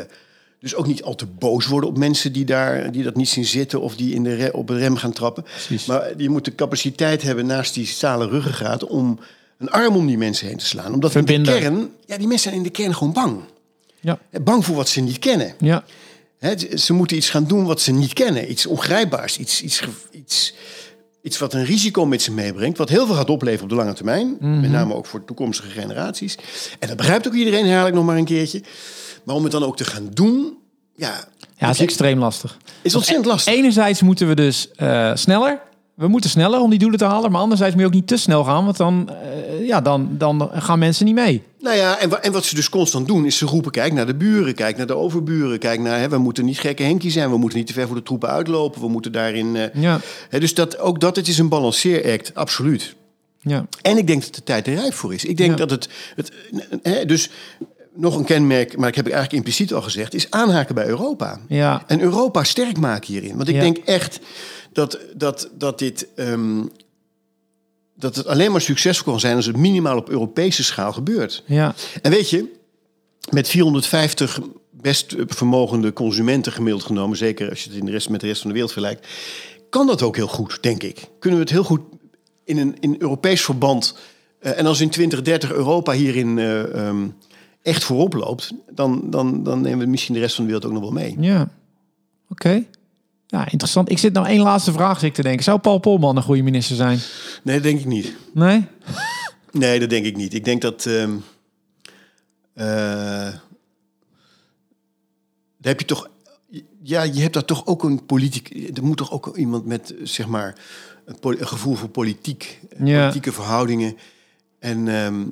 dus 0.60 0.74
ook 0.74 0.86
niet 0.86 1.02
al 1.02 1.14
te 1.14 1.26
boos 1.26 1.66
worden 1.66 1.88
op 1.90 1.98
mensen 1.98 2.32
die, 2.32 2.44
daar, 2.44 2.92
die 2.92 3.02
dat 3.02 3.16
niet 3.16 3.28
zien 3.28 3.44
zitten 3.44 3.80
of 3.80 3.96
die 3.96 4.14
in 4.14 4.22
de 4.24 4.34
re- 4.34 4.50
op 4.52 4.66
de 4.66 4.76
rem 4.78 4.96
gaan 4.96 5.12
trappen. 5.12 5.42
Precies. 5.42 5.86
Maar 5.86 6.12
je 6.16 6.28
moet 6.30 6.44
de 6.44 6.54
capaciteit 6.54 7.22
hebben 7.22 7.46
naast 7.46 7.74
die 7.74 7.86
stalen 7.86 8.28
ruggengraat 8.28 8.84
om 8.84 9.18
een 9.58 9.70
arm 9.70 9.96
om 9.96 10.06
die 10.06 10.18
mensen 10.18 10.46
heen 10.48 10.56
te 10.56 10.66
slaan. 10.66 10.92
Omdat 10.92 11.14
in 11.14 11.24
de 11.24 11.32
Verbinden. 11.34 11.60
kern, 11.60 11.90
ja, 12.06 12.16
die 12.16 12.26
mensen 12.26 12.42
zijn 12.50 12.54
in 12.56 12.62
de 12.62 12.70
kern 12.70 12.94
gewoon 12.94 13.12
bang. 13.12 13.40
Ja. 14.00 14.18
Bang 14.42 14.64
voor 14.64 14.76
wat 14.76 14.88
ze 14.88 15.00
niet 15.00 15.18
kennen. 15.18 15.54
Ja. 15.58 15.84
Ze- 16.76 16.92
moeten 16.92 17.16
iets 17.16 17.30
gaan 17.30 17.44
doen 17.44 17.64
wat 17.64 17.80
ze 17.80 17.92
niet 17.92 18.12
kennen. 18.12 18.50
Iets 18.50 18.66
ongrijpbaars. 18.66 19.38
Iets, 19.38 19.62
iets, 19.62 19.82
iets, 20.12 20.54
iets 21.22 21.38
wat 21.38 21.52
een 21.54 21.64
risico 21.64 22.06
met 22.06 22.22
zich 22.22 22.32
meebrengt. 22.34 22.78
Wat 22.78 22.88
heel 22.88 23.06
veel 23.06 23.14
gaat 23.14 23.30
opleveren 23.30 23.62
op 23.62 23.68
de 23.68 23.74
lange 23.74 23.92
termijn. 23.92 24.36
Met 24.40 24.70
name 24.70 24.94
ook 24.94 25.06
voor 25.06 25.24
toekomstige 25.24 25.68
generaties. 25.70 26.36
En 26.78 26.88
dat 26.88 26.96
begrijpt 26.96 27.26
ook 27.26 27.34
iedereen, 27.34 27.66
herhaal 27.66 27.86
ik 27.86 27.94
nog 27.94 28.04
maar 28.04 28.16
een 28.16 28.24
keertje. 28.24 28.62
Maar 29.24 29.34
om 29.34 29.42
het 29.42 29.52
dan 29.52 29.64
ook 29.64 29.76
te 29.76 29.84
gaan 29.84 30.08
doen... 30.12 30.56
Ja, 30.96 31.24
Ja, 31.56 31.66
het 31.66 31.76
is 31.76 31.82
extreem 31.82 32.18
lastig. 32.18 32.56
is 32.82 32.94
ontzettend 32.94 33.26
lastig. 33.26 33.52
Enerzijds 33.54 34.02
moeten 34.02 34.28
we 34.28 34.34
dus 34.34 34.70
eh, 34.76 35.10
sneller. 35.14 35.60
We 36.02 36.08
moeten 36.08 36.30
sneller 36.30 36.60
om 36.60 36.70
die 36.70 36.78
doelen 36.78 36.98
te 36.98 37.04
halen. 37.04 37.30
Maar 37.32 37.40
anderzijds 37.40 37.72
moet 37.74 37.82
je 37.82 37.88
ook 37.88 37.94
niet 37.94 38.06
te 38.06 38.16
snel 38.16 38.44
gaan. 38.44 38.64
Want 38.64 38.76
dan, 38.76 39.10
eh, 39.10 39.66
ja, 39.66 39.80
dan, 39.80 40.08
dan 40.18 40.50
gaan 40.52 40.78
mensen 40.78 41.04
niet 41.06 41.14
mee. 41.14 41.42
Nou 41.60 41.76
ja, 41.76 41.98
en, 41.98 42.22
en 42.22 42.32
wat 42.32 42.44
ze 42.44 42.54
dus 42.54 42.68
constant 42.68 43.06
doen, 43.06 43.26
is 43.26 43.36
ze 43.38 43.46
roepen: 43.46 43.70
kijk 43.72 43.92
naar 43.92 44.06
de 44.06 44.14
buren, 44.14 44.54
kijk 44.54 44.76
naar 44.76 44.86
de 44.86 44.96
overburen, 44.96 45.58
kijk 45.58 45.80
naar. 45.80 45.98
Hè, 45.98 46.08
we 46.08 46.18
moeten 46.18 46.44
niet 46.44 46.58
gekke 46.58 46.82
Henkie 46.82 47.10
zijn, 47.10 47.30
we 47.30 47.36
moeten 47.36 47.58
niet 47.58 47.66
te 47.66 47.72
ver 47.72 47.86
voor 47.86 47.96
de 47.96 48.02
troepen 48.02 48.28
uitlopen, 48.28 48.80
we 48.80 48.88
moeten 48.88 49.12
daarin. 49.12 49.56
eh, 49.56 49.82
Ja. 49.82 50.00
hè, 50.28 50.40
dus 50.40 50.54
dat, 50.54 50.78
ook 50.78 51.00
dat 51.00 51.16
het 51.16 51.28
is 51.28 51.38
een 51.38 51.48
balanceeract, 51.48 52.34
absoluut. 52.34 52.94
Ja. 53.40 53.66
En 53.82 53.96
ik 53.98 54.06
denk 54.06 54.22
dat 54.22 54.34
de 54.34 54.42
tijd 54.42 54.66
er 54.66 54.74
rijp 54.74 54.94
voor 54.94 55.14
is. 55.14 55.24
Ik 55.24 55.36
denk 55.36 55.50
Ja. 55.50 55.56
dat 55.56 55.70
het. 55.70 55.88
het 56.16 56.32
hè, 56.82 57.04
dus 57.04 57.30
nog 57.94 58.16
een 58.16 58.24
kenmerk, 58.24 58.76
maar 58.76 58.88
ik 58.88 58.94
heb 58.94 59.06
ik 59.06 59.12
eigenlijk 59.12 59.44
impliciet 59.44 59.72
al 59.74 59.82
gezegd, 59.82 60.14
is 60.14 60.30
aanhaken 60.30 60.74
bij 60.74 60.86
Europa. 60.86 61.38
Ja. 61.48 61.82
En 61.86 62.00
Europa 62.00 62.44
sterk 62.44 62.78
maken 62.78 63.12
hierin. 63.12 63.36
Want 63.36 63.48
ik 63.48 63.54
Ja. 63.54 63.60
denk 63.60 63.76
echt 63.76 64.20
dat, 64.72 64.98
dat, 65.16 65.50
dat 65.58 65.78
dit. 65.78 66.08
ehm, 66.14 66.62
dat 67.94 68.16
het 68.16 68.26
alleen 68.26 68.52
maar 68.52 68.60
succesvol 68.60 69.12
kan 69.12 69.20
zijn 69.20 69.36
als 69.36 69.46
het 69.46 69.56
minimaal 69.56 69.96
op 69.96 70.08
Europese 70.08 70.64
schaal 70.64 70.92
gebeurt. 70.92 71.42
Ja. 71.46 71.74
En 72.02 72.10
weet 72.10 72.30
je, 72.30 72.52
met 73.30 73.48
450 73.48 74.40
best 74.70 75.14
vermogende 75.26 75.92
consumenten 75.92 76.52
gemiddeld 76.52 76.82
genomen, 76.84 77.16
zeker 77.16 77.50
als 77.50 77.64
je 77.64 77.70
het 77.70 77.78
in 77.78 77.84
de 77.84 77.90
rest, 77.90 78.08
met 78.08 78.20
de 78.20 78.26
rest 78.26 78.40
van 78.40 78.48
de 78.48 78.54
wereld 78.54 78.72
vergelijkt, 78.72 79.06
kan 79.70 79.86
dat 79.86 80.02
ook 80.02 80.16
heel 80.16 80.26
goed, 80.26 80.58
denk 80.62 80.82
ik. 80.82 81.08
Kunnen 81.18 81.38
we 81.38 81.44
het 81.44 81.54
heel 81.54 81.64
goed 81.64 81.80
in 82.44 82.58
een 82.58 82.76
in 82.80 82.96
Europees 82.98 83.42
verband. 83.42 83.96
eh, 84.38 84.58
en 84.58 84.66
als 84.66 84.80
in 84.80 84.90
2030 84.90 85.52
Europa 85.52 85.92
hierin 85.92 86.38
eh, 86.38 86.74
ehm, 86.86 87.08
echt 87.62 87.84
voorop 87.84 88.12
loopt, 88.12 88.52
dan, 88.70 89.10
dan, 89.10 89.42
dan 89.42 89.60
nemen 89.60 89.84
we 89.84 89.90
misschien 89.90 90.14
de 90.14 90.20
rest 90.20 90.34
van 90.34 90.44
de 90.44 90.50
wereld 90.50 90.70
ook 90.70 90.80
nog 90.80 90.92
wel 90.92 91.02
mee. 91.02 91.16
Ja. 91.20 91.48
Oké. 92.28 92.64
Ja, 93.32 93.50
interessant. 93.50 93.90
Ik 93.90 93.98
zit 93.98 94.12
nou 94.12 94.26
één 94.26 94.40
laatste 94.40 94.72
vraag 94.72 94.98
zit 94.98 95.08
ik 95.08 95.14
te 95.14 95.22
denken. 95.22 95.44
Zou 95.44 95.58
Paul 95.58 95.78
Polman 95.78 96.16
een 96.16 96.22
goede 96.22 96.42
minister 96.42 96.76
zijn? 96.76 96.98
Nee, 97.42 97.54
dat 97.54 97.64
denk 97.64 97.78
ik 97.80 97.86
niet. 97.86 98.16
Nee? 98.34 98.64
Nee, 99.52 99.80
dat 99.80 99.90
denk 99.90 100.04
ik 100.06 100.16
niet. 100.16 100.34
Ik 100.34 100.44
denk 100.44 100.62
dat. 100.62 100.86
ehm 100.86 101.10
eh, 102.54 102.66
daar 105.58 105.72
heb 105.72 105.80
je 105.80 105.86
toch. 105.86 106.10
Ja, 106.82 107.02
je 107.02 107.20
hebt 107.20 107.34
daar 107.34 107.44
toch 107.44 107.66
ook 107.66 107.82
een 107.82 108.06
politiek. 108.06 108.76
Er 108.76 108.84
moet 108.84 108.96
toch 108.96 109.12
ook 109.12 109.36
iemand 109.36 109.66
met, 109.66 109.94
zeg 110.02 110.26
maar, 110.26 110.54
een, 111.04 111.46
gevoel 111.46 111.74
voor 111.74 111.88
politiek, 111.88 112.60
eh, 112.70 112.86
Ja. 112.86 112.98
politieke 113.00 113.32
verhoudingen. 113.32 113.96
En 114.58 114.88
ehm, 114.88 115.24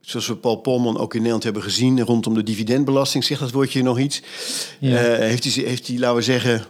zoals 0.00 0.26
we 0.26 0.36
Paul 0.36 0.56
Polman 0.56 0.98
ook 0.98 1.10
in 1.10 1.18
Nederland 1.18 1.44
hebben 1.44 1.62
gezien 1.62 2.00
rondom 2.00 2.34
de 2.34 2.42
dividendbelasting, 2.42 3.24
zegt 3.24 3.40
dat 3.40 3.50
woordje 3.50 3.82
nog 3.82 3.98
iets? 3.98 4.22
Ja. 4.78 4.96
Eh, 4.96 5.18
heeft, 5.18 5.44
hij, 5.54 5.64
heeft 5.64 5.86
hij, 5.86 5.98
laten 5.98 6.16
we 6.16 6.22
zeggen, 6.22 6.64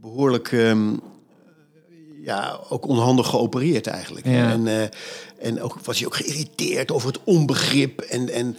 behoorlijk 0.00 0.52
ehm, 0.52 0.94
ja, 2.22 2.60
ook 2.68 2.86
onhandig 2.86 3.26
geopereerd 3.26 3.86
eigenlijk. 3.86 4.26
Ja. 4.26 4.50
En, 4.50 4.66
eh, 4.66 4.88
en 5.38 5.62
ook 5.62 5.78
was 5.84 5.98
hij 5.98 6.06
ook 6.06 6.16
geïrriteerd 6.16 6.92
over 6.92 7.08
het 7.08 7.20
onbegrip. 7.24 8.00
En, 8.00 8.28
en, 8.28 8.56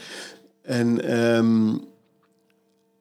en 0.61 1.09
ehm, 1.09 1.77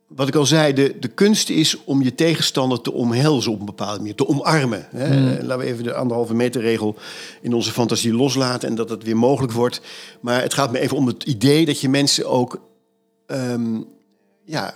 wat 0.06 0.28
ik 0.28 0.34
al 0.34 0.46
zei, 0.46 0.72
de, 0.72 0.96
de 1.00 1.08
kunst 1.08 1.48
is 1.50 1.84
om 1.84 2.02
je 2.02 2.14
tegenstander 2.14 2.80
te 2.80 2.92
omhelzen 2.92 3.52
op 3.52 3.60
een 3.60 3.66
bepaalde 3.66 3.98
manier, 3.98 4.14
te 4.14 4.28
omarmen. 4.28 4.86
Hè? 4.90 5.42
Laten 5.42 5.64
we 5.64 5.70
even 5.72 5.84
de 5.84 5.94
anderhalve 5.94 6.34
meter 6.34 6.60
regel 6.60 6.96
in 7.40 7.52
onze 7.52 7.72
fantasie 7.72 8.14
loslaten 8.14 8.68
en 8.68 8.74
dat 8.74 8.90
het 8.90 9.02
weer 9.02 9.16
mogelijk 9.16 9.52
wordt. 9.52 9.80
Maar 10.20 10.42
het 10.42 10.54
gaat 10.54 10.72
me 10.72 10.78
even 10.78 10.96
om 10.96 11.06
het 11.06 11.22
idee 11.22 11.66
dat 11.66 11.80
je 11.80 11.88
mensen 11.88 12.28
ook 12.28 12.60
ehm, 13.26 13.80
ja, 14.50 14.74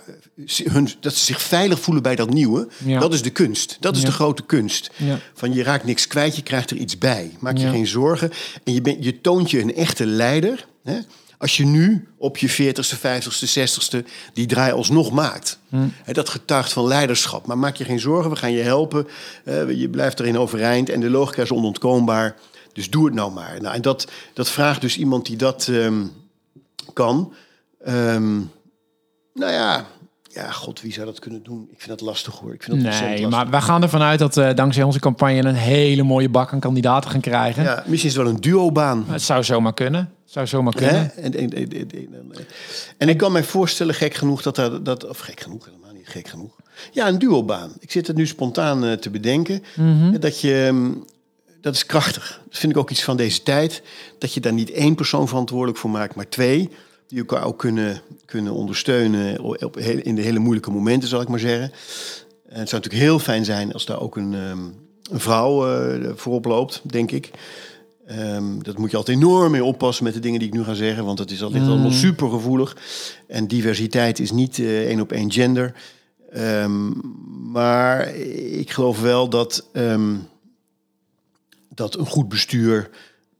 hun, 0.63 0.89
dat 0.99 1.13
ze 1.13 1.25
zich 1.25 1.41
veilig 1.41 1.79
voelen 1.79 2.03
bij 2.03 2.15
dat 2.15 2.29
nieuwe. 2.29 2.67
Ja. 2.85 2.99
Dat 2.99 3.13
is 3.13 3.21
de 3.21 3.29
kunst. 3.29 3.77
Dat 3.79 3.95
is 3.95 4.01
Ja. 4.01 4.07
de 4.07 4.13
grote 4.13 4.43
kunst. 4.43 4.91
Ja. 4.95 5.19
Van 5.33 5.53
je 5.53 5.63
raakt 5.63 5.83
niks 5.83 6.07
kwijt, 6.07 6.35
je 6.35 6.41
krijgt 6.41 6.71
er 6.71 6.77
iets 6.77 6.97
bij. 6.97 7.31
Maak 7.39 7.57
je 7.57 7.69
geen 7.69 7.87
zorgen. 7.87 8.31
En 8.63 8.73
je, 8.73 8.81
bent 8.81 9.03
je 9.03 9.21
toont 9.21 9.51
je 9.51 9.61
een 9.61 9.75
echte 9.75 10.05
leider. 10.05 10.65
Hè? 10.83 10.97
Als 11.37 11.57
je 11.57 11.65
nu 11.65 12.07
op 12.17 12.37
je 12.37 12.49
40ste, 12.49 12.97
50ste, 12.97 13.47
60ste 13.59 14.07
die 14.33 14.45
draai 14.45 14.71
alsnog 14.73 15.11
maakt. 15.11 15.59
Hè, 16.03 16.13
dat 16.13 16.29
getuigt 16.29 16.73
van 16.73 16.87
leiderschap. 16.87 17.45
Maar 17.45 17.57
maak 17.57 17.75
je 17.75 17.83
geen 17.83 17.99
zorgen, 17.99 18.31
we 18.31 18.37
gaan 18.37 18.51
je 18.51 18.61
helpen. 18.63 19.07
Eh, 19.43 19.71
je 19.71 19.89
blijft 19.89 20.19
erin 20.19 20.37
overeind 20.37 20.89
en 20.89 20.99
de 20.99 21.09
logica 21.09 21.41
is 21.41 21.51
onontkoombaar. 21.51 22.35
Dus 22.73 22.89
doe 22.89 23.05
het 23.05 23.13
nou 23.13 23.31
maar. 23.31 23.61
Nou, 23.61 23.75
en 23.75 23.81
dat, 23.81 24.07
dat 24.33 24.49
vraagt 24.49 24.81
dus 24.81 24.97
iemand 24.97 25.25
die 25.25 25.37
dat 25.37 25.67
ehm, 25.67 26.03
kan. 26.93 27.33
Ehm, 27.83 28.39
nou 29.35 29.51
ja, 29.51 29.85
ja, 30.31 30.51
god, 30.51 30.81
wie 30.81 30.93
zou 30.93 31.05
dat 31.05 31.19
kunnen 31.19 31.43
doen? 31.43 31.67
Ik 31.71 31.77
vind 31.81 31.89
dat 31.99 32.07
lastig 32.07 32.33
hoor. 32.39 32.53
Ik 32.53 32.63
vind 32.63 32.83
dat 32.83 32.91
Nee, 32.91 33.09
lastig. 33.09 33.29
maar 33.29 33.49
we 33.49 33.61
gaan 33.61 33.81
ervan 33.81 34.01
uit 34.01 34.19
dat 34.19 34.35
we 34.35 34.53
dankzij 34.53 34.83
onze 34.83 34.99
campagne 34.99 35.43
een 35.43 35.55
hele 35.55 36.03
mooie 36.03 36.29
bak 36.29 36.53
aan 36.53 36.59
kandidaten 36.59 37.09
gaan 37.11 37.21
krijgen. 37.21 37.63
Ja, 37.63 37.83
misschien 37.87 38.09
is 38.09 38.15
het 38.15 38.23
wel 38.25 38.33
een 38.33 38.41
duobaan. 38.41 39.05
Het 39.07 39.21
zou 39.21 39.43
zomaar 39.43 39.73
kunnen. 39.73 39.99
Het 40.23 40.33
zou 40.33 40.47
zomaar 40.47 40.73
kunnen. 40.73 41.15
En, 41.15 41.33
en, 41.33 41.49
en, 41.53 41.69
en, 41.71 41.91
en- 41.91 42.31
en 42.97 43.09
ik 43.09 43.17
kan 43.17 43.31
mij 43.31 43.43
voorstellen, 43.43 43.93
gek 43.95 44.13
genoeg, 44.13 44.41
dat 44.41 44.55
daar, 44.55 44.83
dat, 44.83 45.07
of 45.07 45.17
gek 45.19 45.39
genoeg, 45.39 45.65
helemaal 45.65 45.93
niet 45.93 46.07
gek 46.07 46.27
genoeg. 46.27 46.51
Ja, 46.91 47.07
een 47.07 47.19
duobaan. 47.19 47.73
Ik 47.79 47.91
zit 47.91 48.07
het 48.07 48.15
nu 48.15 48.27
spontaan 48.27 48.85
eh, 48.85 48.91
te 48.93 49.09
bedenken. 49.09 49.63
Dat 50.19 50.41
je, 50.41 50.65
ehm, 50.67 50.91
dat 51.61 51.75
is 51.75 51.85
krachtig. 51.85 52.41
Dat 52.49 52.57
vind 52.59 52.71
ik 52.71 52.77
ook 52.77 52.89
iets 52.89 53.03
van 53.03 53.17
deze 53.17 53.43
tijd. 53.43 53.81
Dat 54.19 54.33
je 54.33 54.39
daar 54.39 54.53
niet 54.53 54.71
één 54.71 54.95
persoon 54.95 55.27
verantwoordelijk 55.27 55.77
voor 55.77 55.89
maakt, 55.89 56.15
maar 56.15 56.29
twee. 56.29 56.69
Die 57.07 57.19
elkaar 57.19 57.43
ook 57.43 57.59
kunnen, 57.59 58.01
kunnen 58.25 58.53
ondersteunen 58.53 59.39
op, 59.41 59.77
in 59.79 60.15
de 60.15 60.21
hele 60.21 60.39
moeilijke 60.39 60.71
momenten, 60.71 61.09
zal 61.09 61.21
ik 61.21 61.27
maar 61.27 61.39
zeggen. 61.39 61.71
En 62.47 62.59
het 62.59 62.69
zou 62.69 62.81
natuurlijk 62.81 63.09
heel 63.09 63.19
fijn 63.19 63.45
zijn 63.45 63.73
als 63.73 63.85
daar 63.85 64.01
ook 64.01 64.15
een, 64.17 64.33
ehm, 64.33 64.59
een 65.11 65.19
vrouw 65.19 65.67
eh, 65.67 66.11
voorop 66.15 66.45
loopt, 66.45 66.81
denk 66.83 67.11
ik. 67.11 67.31
Ehm, 68.05 68.59
dat 68.59 68.77
moet 68.77 68.91
je 68.91 68.97
altijd 68.97 69.17
enorm 69.17 69.51
mee 69.51 69.63
oppassen 69.63 70.03
met 70.03 70.13
de 70.13 70.19
dingen 70.19 70.39
die 70.39 70.47
ik 70.47 70.53
nu 70.53 70.63
ga 70.63 70.73
zeggen, 70.73 71.05
want 71.05 71.19
het 71.19 71.31
is 71.31 71.43
altijd 71.43 71.63
allemaal 71.67 71.91
super 71.91 72.29
gevoelig. 72.29 72.77
En 73.27 73.47
diversiteit 73.47 74.19
is 74.19 74.31
niet 74.31 74.59
eh, 74.59 74.87
één 74.87 74.99
op 74.99 75.11
één 75.11 75.31
gender. 75.31 75.73
Ehm, 76.31 76.91
maar 77.51 78.15
ik 78.15 78.71
geloof 78.71 79.01
wel 79.01 79.29
dat, 79.29 79.69
dat 81.69 81.97
een 81.97 82.05
goed 82.05 82.29
bestuur 82.29 82.89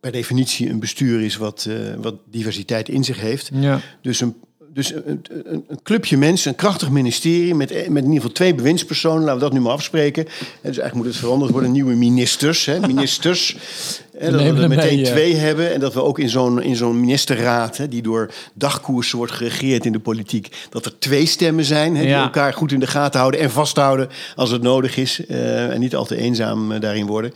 per 0.06 0.14
definitie 0.14 0.70
een 0.70 0.80
bestuur 0.80 1.22
is 1.22 1.38
wat, 1.38 1.66
eh, 1.70 1.76
wat 1.98 2.16
diversiteit 2.32 2.90
in 2.90 3.04
zich 3.04 3.20
heeft. 3.20 3.50
Ja. 3.54 3.80
Dus 4.02 4.22
een, 4.22 4.36
dus 4.74 4.94
een, 4.94 5.22
een, 5.46 5.66
een 5.68 5.80
clubje 5.84 6.18
mensen, 6.18 6.50
een 6.50 6.56
krachtig 6.58 6.90
ministerie 6.90 7.56
met, 7.56 7.70
met 7.70 7.88
in 7.88 7.96
ieder 7.96 8.14
geval 8.14 8.32
twee 8.32 8.56
bewindspersonen. 8.56 9.20
Laten 9.24 9.36
we 9.36 9.44
dat 9.44 9.54
nu 9.54 9.60
maar 9.60 9.72
afspreken. 9.72 10.26
En 10.26 10.32
dus 10.42 10.78
eigenlijk 10.78 10.94
moet 10.94 11.06
het 11.06 11.16
veranderd 11.16 11.52
worden. 11.52 11.72
Nieuwe 11.72 11.94
ministers. 11.96 12.66
Hè, 12.66 12.80
ministers. 12.80 13.56
Hè, 14.18 14.32
dat 14.32 14.42
we 14.42 14.48
er 14.62 14.70
meteen 14.70 14.96
mee, 14.96 14.98
ja. 14.98 15.12
twee 15.12 15.36
hebben. 15.36 15.74
En 15.74 15.80
dat 15.80 15.94
we 15.94 16.04
ook 16.04 16.20
in 16.20 16.30
zo'n, 16.30 16.62
in 16.62 16.76
zo'n 16.76 17.00
ministerraad, 17.00 17.78
hè, 17.78 17.88
die 17.88 18.02
door 18.02 18.32
dagkoersen 18.54 19.18
wordt 19.18 19.34
geregeerd 19.34 19.86
in 19.86 19.92
de 19.92 20.00
politiek, 20.00 20.68
dat 20.70 20.86
er 20.86 21.00
twee 21.00 21.26
stemmen 21.26 21.66
zijn. 21.66 21.96
Hè, 21.96 22.02
die 22.02 22.10
Ja. 22.10 22.24
elkaar 22.24 22.54
goed 22.54 22.72
in 22.72 22.80
de 22.80 22.88
gaten 22.88 23.20
houden 23.20 23.40
en 23.40 23.52
vasthouden 23.52 24.10
als 24.36 24.52
het 24.52 24.62
nodig 24.62 24.98
is. 24.98 25.26
eh, 25.26 25.70
en 25.74 25.80
niet 25.80 25.96
al 25.96 26.06
te 26.06 26.18
eenzaam 26.18 26.72
eh, 26.72 26.82
daarin 26.82 27.06
worden. 27.06 27.34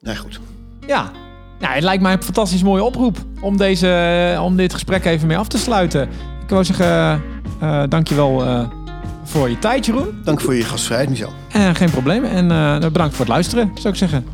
Nou 0.00 0.16
goed. 0.16 0.40
Ja. 0.86 1.12
Nou, 1.62 1.74
het 1.74 1.82
lijkt 1.82 2.02
mij 2.02 2.12
een 2.12 2.22
fantastisch 2.22 2.62
mooie 2.62 2.84
oproep 2.84 3.18
om, 3.40 3.56
deze, 3.56 4.38
om 4.42 4.56
dit 4.56 4.72
gesprek 4.72 5.04
even 5.04 5.26
mee 5.28 5.38
af 5.38 5.48
te 5.48 5.58
sluiten. 5.58 6.02
Ik 6.42 6.48
wou 6.48 6.64
zeggen, 6.64 7.22
eh 7.60 7.82
dankjewel 7.88 8.44
eh 8.44 8.68
voor 9.24 9.50
je 9.50 9.58
tijd, 9.58 9.86
Jeroen. 9.86 10.20
Dank 10.24 10.40
voor 10.40 10.54
je 10.54 10.64
gastvrijheid, 10.64 11.10
Michel. 11.10 11.32
En 11.52 11.74
geen 11.74 11.90
probleem. 11.90 12.24
En 12.24 12.50
eh, 12.50 12.78
bedankt 12.78 13.14
voor 13.14 13.24
het 13.24 13.34
luisteren, 13.34 13.70
zou 13.74 13.88
ik 13.88 13.98
zeggen. 13.98 14.26